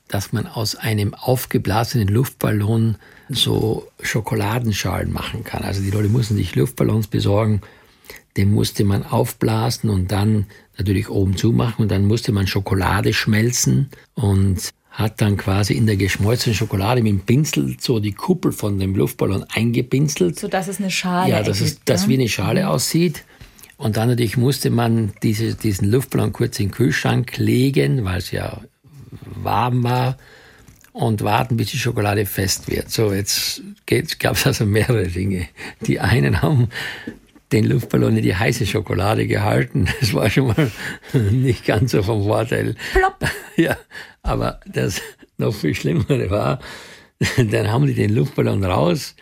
dass 0.07 0.33
man 0.33 0.47
aus 0.47 0.75
einem 0.75 1.13
aufgeblasenen 1.13 2.07
Luftballon 2.07 2.97
so 3.29 3.87
Schokoladenschalen 4.01 5.11
machen 5.11 5.43
kann. 5.43 5.63
Also 5.63 5.81
die 5.81 5.89
Leute 5.89 6.09
mussten 6.09 6.35
sich 6.35 6.55
Luftballons 6.55 7.07
besorgen, 7.07 7.61
den 8.37 8.51
musste 8.51 8.83
man 8.83 9.03
aufblasen 9.03 9.89
und 9.89 10.11
dann 10.11 10.45
natürlich 10.77 11.09
oben 11.09 11.37
zumachen 11.37 11.83
und 11.83 11.91
dann 11.91 12.05
musste 12.05 12.31
man 12.31 12.47
Schokolade 12.47 13.13
schmelzen 13.13 13.89
und 14.13 14.71
hat 14.91 15.21
dann 15.21 15.35
quasi 15.35 15.73
in 15.73 15.87
der 15.87 15.97
geschmolzenen 15.97 16.55
Schokolade 16.55 17.01
mit 17.01 17.11
dem 17.11 17.19
Pinsel 17.19 17.75
so 17.79 17.99
die 17.99 18.13
Kuppel 18.13 18.51
von 18.51 18.79
dem 18.79 18.95
Luftballon 18.95 19.43
eingepinselt. 19.43 20.39
So 20.39 20.47
dass 20.47 20.67
es 20.67 20.79
eine 20.79 20.91
Schale 20.91 21.31
Ja, 21.31 21.43
dass 21.43 21.59
es 21.59 21.79
das 21.83 22.07
wie 22.07 22.13
eine 22.13 22.29
Schale 22.29 22.61
mhm. 22.61 22.67
aussieht. 22.67 23.25
Und 23.77 23.97
dann 23.97 24.07
natürlich 24.07 24.37
musste 24.37 24.69
man 24.69 25.11
diese, 25.21 25.55
diesen 25.55 25.91
Luftballon 25.91 26.31
kurz 26.31 26.59
in 26.59 26.67
den 26.67 26.71
Kühlschrank 26.71 27.37
legen, 27.37 28.05
weil 28.05 28.19
es 28.19 28.31
ja 28.31 28.61
warm 29.23 29.83
war 29.83 30.17
und 30.93 31.23
warten, 31.23 31.57
bis 31.57 31.71
die 31.71 31.77
Schokolade 31.77 32.25
fest 32.25 32.69
wird. 32.69 32.89
So, 32.89 33.13
jetzt 33.13 33.61
gab 34.19 34.35
es 34.35 34.47
also 34.47 34.65
mehrere 34.65 35.07
Dinge. 35.07 35.47
Die 35.81 35.99
einen 35.99 36.41
haben 36.41 36.69
den 37.51 37.65
Luftballon 37.65 38.17
in 38.17 38.23
die 38.23 38.35
heiße 38.35 38.65
Schokolade 38.65 39.27
gehalten. 39.27 39.87
Das 39.99 40.13
war 40.13 40.29
schon 40.29 40.47
mal 40.47 40.71
nicht 41.31 41.65
ganz 41.65 41.91
so 41.91 42.03
vom 42.03 42.23
Vorteil. 42.23 42.75
Plopp. 42.93 43.29
Ja, 43.57 43.77
aber 44.21 44.59
das 44.65 45.01
noch 45.37 45.53
viel 45.53 45.73
Schlimmere 45.73 46.29
war, 46.29 46.59
dann 47.37 47.71
haben 47.71 47.87
die 47.87 47.93
den 47.93 48.13
Luftballon 48.13 48.65
raus 48.65 49.15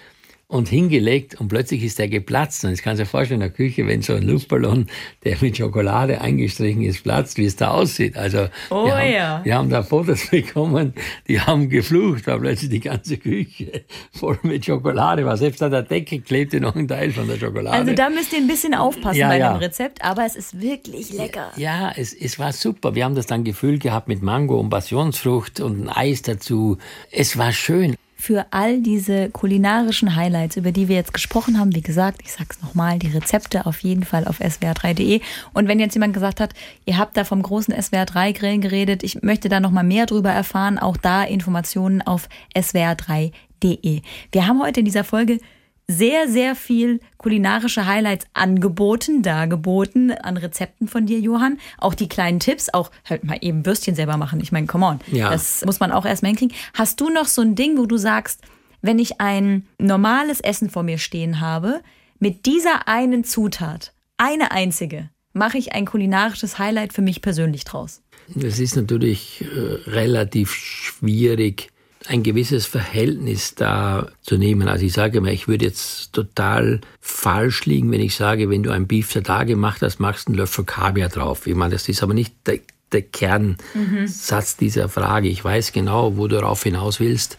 und 0.53 0.69
hingelegt 0.69 1.41
und 1.41 1.47
plötzlich 1.47 1.83
ist 1.83 1.97
der 1.97 2.07
geplatzt. 2.07 2.63
Und 2.63 2.69
jetzt 2.69 2.83
kannst 2.83 2.99
du 2.99 3.05
dir 3.05 3.09
vorstellen, 3.09 3.41
in 3.41 3.47
der 3.47 3.55
Küche, 3.55 3.87
wenn 3.87 4.03
so 4.03 4.13
ein 4.13 4.21
Luftballon, 4.21 4.85
der 5.23 5.35
mit 5.41 5.57
Schokolade 5.57 6.21
eingestrichen 6.21 6.83
ist, 6.83 7.01
platzt, 7.01 7.37
wie 7.37 7.45
es 7.45 7.55
da 7.55 7.71
aussieht. 7.71 8.15
Also 8.15 8.49
oh, 8.69 8.85
wir, 8.85 8.95
haben, 8.95 9.11
ja. 9.11 9.41
wir 9.43 9.55
haben 9.55 9.69
da 9.71 9.81
Fotos 9.81 10.27
bekommen, 10.31 10.93
die 11.27 11.41
haben 11.41 11.69
geflucht, 11.69 12.27
weil 12.27 12.39
plötzlich 12.39 12.69
die 12.69 12.81
ganze 12.81 13.17
Küche 13.17 13.85
voll 14.13 14.37
mit 14.43 14.63
Schokolade 14.63 15.25
war. 15.25 15.37
Selbst 15.37 15.63
an 15.63 15.71
der 15.71 15.81
Decke 15.81 16.21
klebte 16.21 16.61
noch 16.61 16.75
ein 16.75 16.87
Teil 16.87 17.11
von 17.11 17.27
der 17.27 17.37
Schokolade. 17.37 17.71
Also 17.71 17.93
da 17.93 18.11
müsst 18.11 18.31
ihr 18.31 18.37
ein 18.37 18.47
bisschen 18.47 18.75
aufpassen 18.75 19.17
ja, 19.17 19.29
bei 19.29 19.39
ja. 19.39 19.53
dem 19.53 19.57
Rezept, 19.57 20.03
aber 20.03 20.23
es 20.23 20.35
ist 20.35 20.61
wirklich 20.61 21.11
lecker. 21.13 21.51
Ja, 21.57 21.91
es, 21.95 22.13
es 22.13 22.37
war 22.37 22.53
super. 22.53 22.93
Wir 22.93 23.05
haben 23.05 23.15
das 23.15 23.25
dann 23.25 23.43
gefüllt 23.43 23.81
gehabt 23.81 24.07
mit 24.07 24.21
Mango 24.21 24.59
und 24.59 24.69
Passionsfrucht 24.69 25.61
und 25.61 25.85
ein 25.85 25.89
Eis 25.89 26.21
dazu. 26.21 26.77
Es 27.09 27.39
war 27.39 27.51
schön 27.51 27.95
für 28.23 28.45
all 28.51 28.79
diese 28.79 29.29
kulinarischen 29.29 30.15
Highlights, 30.15 30.55
über 30.55 30.71
die 30.71 30.87
wir 30.87 30.95
jetzt 30.95 31.13
gesprochen 31.13 31.59
haben. 31.59 31.75
Wie 31.75 31.81
gesagt, 31.81 32.21
ich 32.23 32.31
sag's 32.31 32.61
nochmal, 32.61 32.97
die 32.97 33.09
Rezepte 33.09 33.65
auf 33.65 33.79
jeden 33.79 34.05
Fall 34.05 34.25
auf 34.25 34.39
swr3.de. 34.39 35.19
Und 35.51 35.67
wenn 35.67 35.77
jetzt 35.77 35.95
jemand 35.95 36.13
gesagt 36.13 36.39
hat, 36.39 36.53
ihr 36.85 36.97
habt 36.97 37.17
da 37.17 37.25
vom 37.25 37.41
großen 37.41 37.73
SWR3-Grillen 37.73 38.61
geredet, 38.61 39.03
ich 39.03 39.23
möchte 39.23 39.49
da 39.49 39.59
nochmal 39.59 39.83
mehr 39.83 40.05
drüber 40.05 40.31
erfahren, 40.31 40.79
auch 40.79 40.95
da 40.95 41.25
Informationen 41.25 42.01
auf 42.01 42.29
swr3.de. 42.55 44.01
Wir 44.31 44.47
haben 44.47 44.63
heute 44.63 44.79
in 44.79 44.85
dieser 44.85 45.03
Folge 45.03 45.39
sehr, 45.87 46.29
sehr 46.29 46.55
viel 46.55 46.99
kulinarische 47.17 47.85
Highlights 47.85 48.25
angeboten, 48.33 49.21
dargeboten 49.21 50.11
an 50.11 50.37
Rezepten 50.37 50.87
von 50.87 51.05
dir, 51.05 51.19
Johann. 51.19 51.59
Auch 51.77 51.93
die 51.93 52.07
kleinen 52.07 52.39
Tipps, 52.39 52.69
auch 52.69 52.91
halt 53.05 53.23
mal 53.23 53.37
eben 53.41 53.65
Würstchen 53.65 53.95
selber 53.95 54.17
machen. 54.17 54.39
Ich 54.39 54.51
meine, 54.51 54.67
come 54.67 54.85
on. 54.85 54.99
Ja. 55.11 55.29
Das 55.29 55.63
muss 55.65 55.79
man 55.79 55.91
auch 55.91 56.05
erstmal 56.05 56.29
hinkriegen. 56.29 56.55
Hast 56.73 57.01
du 57.01 57.09
noch 57.09 57.27
so 57.27 57.41
ein 57.41 57.55
Ding, 57.55 57.77
wo 57.77 57.85
du 57.85 57.97
sagst, 57.97 58.41
wenn 58.81 58.99
ich 58.99 59.19
ein 59.19 59.65
normales 59.77 60.39
Essen 60.41 60.69
vor 60.69 60.83
mir 60.83 60.97
stehen 60.97 61.39
habe, 61.39 61.81
mit 62.19 62.45
dieser 62.45 62.87
einen 62.87 63.23
Zutat, 63.23 63.93
eine 64.17 64.51
einzige, 64.51 65.09
mache 65.33 65.57
ich 65.57 65.73
ein 65.73 65.85
kulinarisches 65.85 66.59
Highlight 66.59 66.93
für 66.93 67.01
mich 67.01 67.21
persönlich 67.21 67.65
draus? 67.65 68.01
Das 68.33 68.59
ist 68.59 68.75
natürlich 68.75 69.41
äh, 69.41 69.89
relativ 69.89 70.53
schwierig 70.53 71.72
ein 72.07 72.23
gewisses 72.23 72.65
Verhältnis 72.65 73.55
da 73.55 74.07
zu 74.21 74.37
nehmen. 74.37 74.67
Also 74.67 74.85
ich 74.85 74.93
sage 74.93 75.21
mal, 75.21 75.31
ich 75.31 75.47
würde 75.47 75.65
jetzt 75.65 76.13
total 76.13 76.81
falsch 76.99 77.65
liegen, 77.65 77.91
wenn 77.91 78.01
ich 78.01 78.15
sage, 78.15 78.49
wenn 78.49 78.63
du 78.63 78.71
ein 78.71 78.87
Beef 78.87 79.13
da 79.13 79.43
gemacht 79.43 79.81
hast, 79.81 79.99
machst 79.99 80.27
du 80.27 80.31
einen 80.31 80.39
Löffel 80.39 80.65
Kaviar 80.65 81.09
drauf. 81.09 81.47
Ich 81.47 81.55
meine, 81.55 81.73
das 81.73 81.87
ist 81.87 82.03
aber 82.03 82.13
nicht 82.13 82.33
der, 82.45 82.59
der 82.91 83.03
Kernsatz 83.03 84.55
mhm. 84.55 84.59
dieser 84.59 84.89
Frage. 84.89 85.29
Ich 85.29 85.43
weiß 85.43 85.71
genau, 85.71 86.17
wo 86.17 86.27
du 86.27 86.35
darauf 86.35 86.63
hinaus 86.63 86.99
willst. 86.99 87.37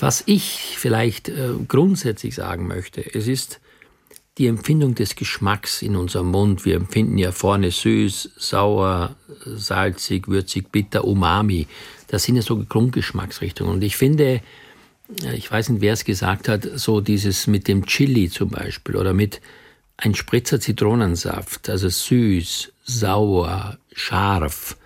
Was 0.00 0.22
ich 0.26 0.76
vielleicht 0.78 1.28
äh, 1.28 1.50
grundsätzlich 1.66 2.34
sagen 2.34 2.66
möchte, 2.66 3.02
es 3.14 3.26
ist 3.26 3.60
die 4.38 4.46
Empfindung 4.46 4.94
des 4.94 5.16
Geschmacks 5.16 5.82
in 5.82 5.96
unserem 5.96 6.28
Mund. 6.28 6.64
Wir 6.64 6.76
empfinden 6.76 7.18
ja 7.18 7.32
vorne 7.32 7.72
süß, 7.72 8.30
sauer, 8.36 9.16
salzig, 9.44 10.28
würzig, 10.28 10.70
bitter, 10.70 11.04
umami. 11.04 11.66
Das 12.08 12.24
sind 12.24 12.36
ja 12.36 12.42
so 12.42 12.56
Grundgeschmacksrichtungen. 12.56 13.74
Und 13.74 13.82
ich 13.82 13.96
finde, 13.96 14.40
ich 15.34 15.50
weiß 15.50 15.70
nicht, 15.70 15.80
wer 15.80 15.92
es 15.92 16.04
gesagt 16.04 16.48
hat, 16.48 16.68
so 16.74 17.00
dieses 17.00 17.46
mit 17.46 17.68
dem 17.68 17.86
Chili 17.86 18.28
zum 18.28 18.50
Beispiel 18.50 18.96
oder 18.96 19.14
mit 19.14 19.40
ein 19.96 20.14
Spritzer 20.14 20.60
Zitronensaft, 20.60 21.68
also 21.68 21.88
süß, 21.88 22.72
sauer, 22.84 23.78
scharf, 23.92 24.76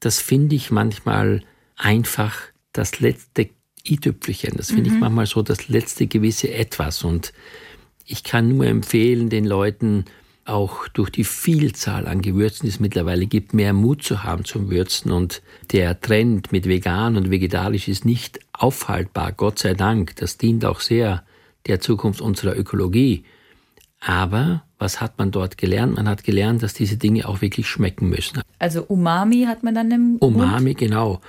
das 0.00 0.20
finde 0.20 0.56
ich 0.56 0.70
manchmal 0.70 1.42
einfach 1.76 2.36
das 2.72 3.00
letzte 3.00 3.50
i-Tüpfelchen. 3.86 4.56
Das 4.56 4.68
finde 4.68 4.90
mhm. 4.90 4.96
ich 4.96 5.00
manchmal 5.00 5.26
so 5.26 5.42
das 5.42 5.68
letzte 5.68 6.06
gewisse 6.06 6.52
Etwas. 6.52 7.04
Und 7.04 7.32
ich 8.06 8.22
kann 8.22 8.56
nur 8.56 8.66
empfehlen, 8.66 9.30
den 9.30 9.44
Leuten, 9.44 10.04
auch 10.44 10.88
durch 10.88 11.10
die 11.10 11.24
Vielzahl 11.24 12.06
an 12.06 12.22
Gewürzen, 12.22 12.66
die 12.66 12.68
es 12.70 12.80
mittlerweile 12.80 13.26
gibt, 13.26 13.54
mehr 13.54 13.72
Mut 13.72 14.02
zu 14.02 14.24
haben 14.24 14.44
zum 14.44 14.70
Würzen. 14.70 15.10
Und 15.10 15.42
der 15.72 16.00
Trend 16.00 16.52
mit 16.52 16.66
vegan 16.66 17.16
und 17.16 17.30
vegetarisch 17.30 17.88
ist 17.88 18.04
nicht 18.04 18.40
aufhaltbar, 18.52 19.32
Gott 19.32 19.58
sei 19.58 19.74
Dank. 19.74 20.16
Das 20.16 20.36
dient 20.36 20.64
auch 20.64 20.80
sehr 20.80 21.24
der 21.66 21.80
Zukunft 21.80 22.20
unserer 22.20 22.56
Ökologie. 22.56 23.24
Aber 24.00 24.64
was 24.78 25.00
hat 25.00 25.18
man 25.18 25.30
dort 25.30 25.56
gelernt? 25.56 25.96
Man 25.96 26.08
hat 26.08 26.24
gelernt, 26.24 26.62
dass 26.62 26.74
diese 26.74 26.98
Dinge 26.98 27.26
auch 27.26 27.40
wirklich 27.40 27.66
schmecken 27.66 28.10
müssen. 28.10 28.42
Also 28.58 28.82
Umami 28.82 29.44
hat 29.46 29.62
man 29.62 29.74
dann 29.74 29.90
im 29.90 30.16
Umami, 30.18 30.70
Mund? 30.70 30.78
genau. 30.78 31.20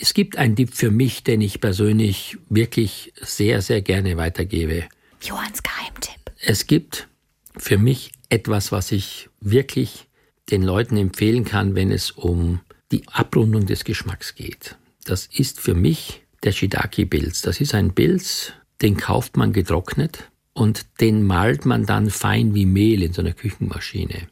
Es 0.00 0.14
gibt 0.14 0.36
einen 0.36 0.56
Tipp 0.56 0.74
für 0.74 0.90
mich, 0.90 1.22
den 1.22 1.40
ich 1.40 1.60
persönlich 1.60 2.38
wirklich 2.48 3.12
sehr, 3.20 3.62
sehr 3.62 3.82
gerne 3.82 4.16
weitergebe. 4.16 4.84
Johanns 5.22 5.62
Geheimtipp. 5.62 6.32
Es 6.40 6.66
gibt 6.66 7.08
für 7.56 7.78
mich 7.78 8.12
etwas, 8.28 8.72
was 8.72 8.92
ich 8.92 9.28
wirklich 9.40 10.06
den 10.50 10.62
Leuten 10.62 10.96
empfehlen 10.96 11.44
kann, 11.44 11.74
wenn 11.74 11.90
es 11.90 12.10
um 12.10 12.60
die 12.90 13.06
Abrundung 13.08 13.66
des 13.66 13.84
Geschmacks 13.84 14.34
geht. 14.34 14.76
Das 15.04 15.26
ist 15.26 15.60
für 15.60 15.74
mich 15.74 16.22
der 16.42 16.52
Shiitake-Pilz. 16.52 17.42
Das 17.42 17.60
ist 17.60 17.74
ein 17.74 17.94
Pilz, 17.94 18.52
den 18.80 18.96
kauft 18.96 19.36
man 19.36 19.52
getrocknet 19.52 20.30
und 20.52 20.86
den 21.00 21.26
malt 21.26 21.66
man 21.66 21.86
dann 21.86 22.10
fein 22.10 22.54
wie 22.54 22.66
Mehl 22.66 23.02
in 23.02 23.12
so 23.12 23.22
einer 23.22 23.32
Küchenmaschine. 23.32 24.28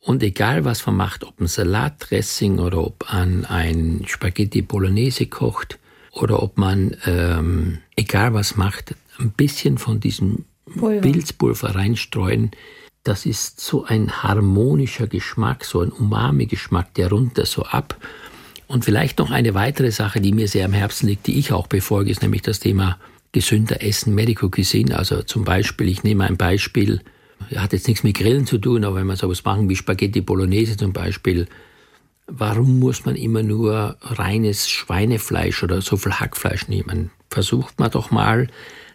Und 0.00 0.22
egal 0.22 0.64
was 0.64 0.84
man 0.86 0.96
macht, 0.96 1.24
ob 1.24 1.40
ein 1.40 1.46
Salatdressing 1.46 2.58
oder 2.58 2.84
ob 2.84 3.06
man 3.10 3.46
ein 3.46 4.04
Spaghetti 4.06 4.60
Bolognese 4.60 5.26
kocht 5.26 5.78
oder 6.12 6.42
ob 6.42 6.58
man, 6.58 6.96
ähm, 7.06 7.78
egal 7.96 8.34
was 8.34 8.56
macht, 8.56 8.94
ein 9.18 9.30
bisschen 9.30 9.78
von 9.78 10.00
diesem 10.00 10.44
Pulver. 10.78 11.00
Pilzpulver 11.00 11.74
reinstreuen, 11.74 12.50
das 13.04 13.26
ist 13.26 13.60
so 13.60 13.84
ein 13.84 14.22
harmonischer 14.22 15.06
Geschmack, 15.06 15.64
so 15.64 15.80
ein 15.80 15.92
Umami-Geschmack, 15.92 16.94
der 16.94 17.10
runter 17.10 17.44
so 17.44 17.62
ab. 17.62 17.96
Und 18.66 18.86
vielleicht 18.86 19.18
noch 19.18 19.30
eine 19.30 19.52
weitere 19.54 19.90
Sache, 19.90 20.22
die 20.22 20.32
mir 20.32 20.48
sehr 20.48 20.64
am 20.64 20.72
Herzen 20.72 21.06
liegt, 21.06 21.26
die 21.26 21.38
ich 21.38 21.52
auch 21.52 21.66
befolge, 21.66 22.10
ist 22.10 22.22
nämlich 22.22 22.42
das 22.42 22.60
Thema 22.60 22.98
gesünder 23.32 23.82
Essen, 23.82 24.14
Medical 24.14 24.48
Cuisine. 24.48 24.98
Also 24.98 25.22
zum 25.22 25.44
Beispiel, 25.44 25.88
ich 25.88 26.02
nehme 26.02 26.24
ein 26.24 26.38
Beispiel, 26.38 27.02
hat 27.54 27.74
jetzt 27.74 27.88
nichts 27.88 28.04
mit 28.04 28.16
Grillen 28.16 28.46
zu 28.46 28.56
tun, 28.56 28.84
aber 28.84 28.96
wenn 28.96 29.06
man 29.06 29.16
sowas 29.16 29.44
machen 29.44 29.68
wie 29.68 29.76
Spaghetti 29.76 30.22
Bolognese 30.22 30.78
zum 30.78 30.94
Beispiel, 30.94 31.46
warum 32.26 32.78
muss 32.78 33.04
man 33.04 33.16
immer 33.16 33.42
nur 33.42 33.98
reines 34.00 34.70
Schweinefleisch 34.70 35.62
oder 35.62 35.82
so 35.82 35.98
viel 35.98 36.12
Hackfleisch 36.12 36.68
nehmen? 36.68 37.10
Versucht 37.28 37.78
man 37.78 37.90
doch 37.90 38.10
mal, 38.10 38.48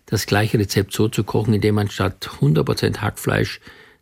das 0.07 0.25
gleiche 0.25 0.57
Rezept 0.57 0.93
so 0.93 1.09
zu 1.09 1.23
kochen, 1.23 1.53
indem 1.53 1.75
man 1.75 1.91
statt 1.91 2.27
100% 2.41 2.97
Hackfleisch 2.97 3.59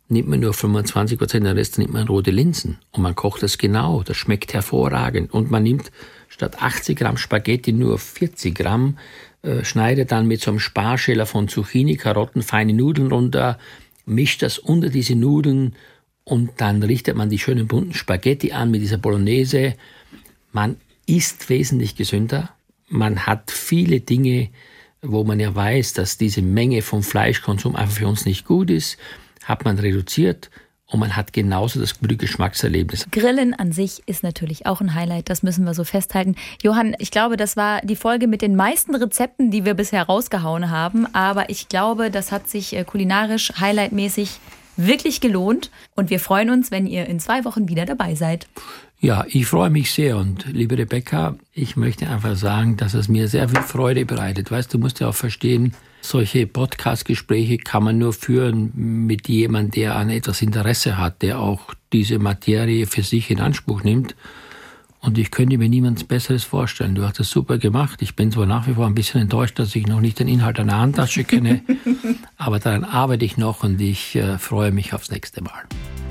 nimmt 0.08 0.28
man 0.28 0.40
nur 0.40 0.54
25 0.54 1.18
Prozent, 1.18 1.46
den 1.46 1.56
Rest 1.56 1.78
nimmt 1.78 1.92
man 1.92 2.08
rote 2.08 2.30
Linsen. 2.30 2.78
Und 2.92 3.02
man 3.02 3.14
kocht 3.14 3.42
das 3.42 3.58
genau, 3.58 4.02
das 4.02 4.16
schmeckt 4.16 4.54
hervorragend. 4.54 5.32
Und 5.32 5.50
man 5.50 5.62
nimmt 5.62 5.90
statt 6.28 6.62
80 6.62 6.98
Gramm 6.98 7.16
Spaghetti 7.16 7.72
nur 7.72 7.98
40 7.98 8.54
Gramm, 8.54 8.98
äh, 9.42 9.64
schneidet 9.64 10.10
dann 10.10 10.26
mit 10.26 10.40
so 10.40 10.50
einem 10.50 10.60
Sparschäler 10.60 11.26
von 11.26 11.48
Zucchini, 11.48 11.96
Karotten, 11.96 12.42
feine 12.42 12.72
Nudeln 12.72 13.12
runter, 13.12 13.58
mischt 14.06 14.42
das 14.42 14.58
unter 14.58 14.88
diese 14.88 15.14
Nudeln 15.14 15.76
und 16.24 16.52
dann 16.56 16.82
richtet 16.82 17.16
man 17.16 17.30
die 17.30 17.38
schönen 17.38 17.66
bunten 17.66 17.94
Spaghetti 17.94 18.52
an 18.52 18.70
mit 18.70 18.80
dieser 18.80 18.98
Bolognese. 18.98 19.74
Man 20.52 20.76
isst 21.06 21.48
wesentlich 21.48 21.96
gesünder. 21.96 22.50
Man 22.88 23.26
hat 23.26 23.50
viele 23.50 24.00
Dinge, 24.00 24.48
wo 25.02 25.24
man 25.24 25.38
ja 25.38 25.54
weiß, 25.54 25.92
dass 25.92 26.18
diese 26.18 26.42
Menge 26.42 26.82
vom 26.82 27.02
Fleischkonsum 27.02 27.76
einfach 27.76 27.96
für 27.96 28.08
uns 28.08 28.24
nicht 28.24 28.46
gut 28.46 28.70
ist 28.70 28.98
hat 29.48 29.64
man 29.64 29.78
reduziert 29.78 30.50
und 30.90 31.00
man 31.00 31.16
hat 31.16 31.32
genauso 31.32 31.80
das 31.80 31.98
gute 31.98 32.16
Geschmackserlebnis. 32.16 33.06
Grillen 33.10 33.54
an 33.54 33.72
sich 33.72 34.02
ist 34.06 34.22
natürlich 34.22 34.66
auch 34.66 34.80
ein 34.80 34.94
Highlight, 34.94 35.28
das 35.28 35.42
müssen 35.42 35.64
wir 35.64 35.74
so 35.74 35.84
festhalten. 35.84 36.34
Johann, 36.62 36.94
ich 36.98 37.10
glaube, 37.10 37.36
das 37.36 37.56
war 37.56 37.80
die 37.82 37.96
Folge 37.96 38.26
mit 38.26 38.42
den 38.42 38.56
meisten 38.56 38.94
Rezepten, 38.94 39.50
die 39.50 39.64
wir 39.64 39.74
bisher 39.74 40.04
rausgehauen 40.04 40.70
haben, 40.70 41.06
aber 41.14 41.50
ich 41.50 41.68
glaube, 41.68 42.10
das 42.10 42.32
hat 42.32 42.48
sich 42.48 42.74
äh, 42.74 42.84
kulinarisch 42.84 43.52
highlightmäßig 43.60 44.40
wirklich 44.76 45.20
gelohnt 45.20 45.70
und 45.94 46.08
wir 46.08 46.20
freuen 46.20 46.50
uns, 46.50 46.70
wenn 46.70 46.86
ihr 46.86 47.06
in 47.06 47.20
zwei 47.20 47.44
Wochen 47.44 47.68
wieder 47.68 47.84
dabei 47.84 48.14
seid. 48.14 48.46
Ja, 49.00 49.24
ich 49.28 49.46
freue 49.46 49.70
mich 49.70 49.92
sehr 49.92 50.16
und 50.16 50.46
liebe 50.46 50.76
Rebecca, 50.76 51.36
ich 51.52 51.76
möchte 51.76 52.08
einfach 52.08 52.36
sagen, 52.36 52.76
dass 52.76 52.94
es 52.94 53.08
mir 53.08 53.28
sehr 53.28 53.48
viel 53.48 53.62
Freude 53.62 54.04
bereitet. 54.04 54.50
Weißt 54.50 54.72
du, 54.72 54.78
musst 54.78 55.00
ja 55.00 55.08
auch 55.08 55.14
verstehen, 55.14 55.74
solche 56.00 56.46
Podcast-Gespräche 56.46 57.58
kann 57.58 57.84
man 57.84 57.98
nur 57.98 58.12
führen 58.12 58.72
mit 59.06 59.28
jemandem, 59.28 59.82
der 59.82 59.96
an 59.96 60.10
etwas 60.10 60.42
Interesse 60.42 60.96
hat, 60.98 61.22
der 61.22 61.40
auch 61.40 61.74
diese 61.92 62.18
Materie 62.18 62.86
für 62.86 63.02
sich 63.02 63.30
in 63.30 63.40
Anspruch 63.40 63.82
nimmt. 63.82 64.14
Und 65.00 65.16
ich 65.16 65.30
könnte 65.30 65.58
mir 65.58 65.68
niemand 65.68 66.08
Besseres 66.08 66.44
vorstellen. 66.44 66.94
Du 66.94 67.04
hast 67.04 67.20
das 67.20 67.30
super 67.30 67.58
gemacht. 67.58 68.02
Ich 68.02 68.16
bin 68.16 68.32
zwar 68.32 68.46
nach 68.46 68.66
wie 68.66 68.74
vor 68.74 68.86
ein 68.86 68.94
bisschen 68.94 69.20
enttäuscht, 69.20 69.58
dass 69.58 69.76
ich 69.76 69.86
noch 69.86 70.00
nicht 70.00 70.18
den 70.18 70.26
Inhalt 70.26 70.58
einer 70.58 70.78
Handtasche 70.78 71.24
kenne, 71.24 71.62
aber 72.36 72.58
daran 72.58 72.84
arbeite 72.84 73.24
ich 73.24 73.36
noch 73.36 73.62
und 73.62 73.80
ich 73.80 74.16
äh, 74.16 74.38
freue 74.38 74.72
mich 74.72 74.92
aufs 74.94 75.10
nächste 75.10 75.42
Mal. 75.42 75.64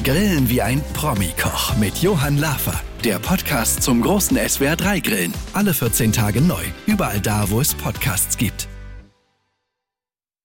Grillen 0.03 0.49
wie 0.49 0.61
ein 0.61 0.81
Promi-Koch 0.93 1.75
mit 1.77 1.97
Johann 1.97 2.37
Lafer. 2.37 2.79
Der 3.03 3.19
Podcast 3.19 3.83
zum 3.83 4.01
großen 4.01 4.37
SWR3-Grillen. 4.37 5.33
Alle 5.53 5.73
14 5.73 6.13
Tage 6.13 6.39
neu. 6.39 6.63
Überall 6.85 7.19
da, 7.19 7.49
wo 7.49 7.59
es 7.59 7.73
Podcasts 7.73 8.37
gibt. 8.37 8.69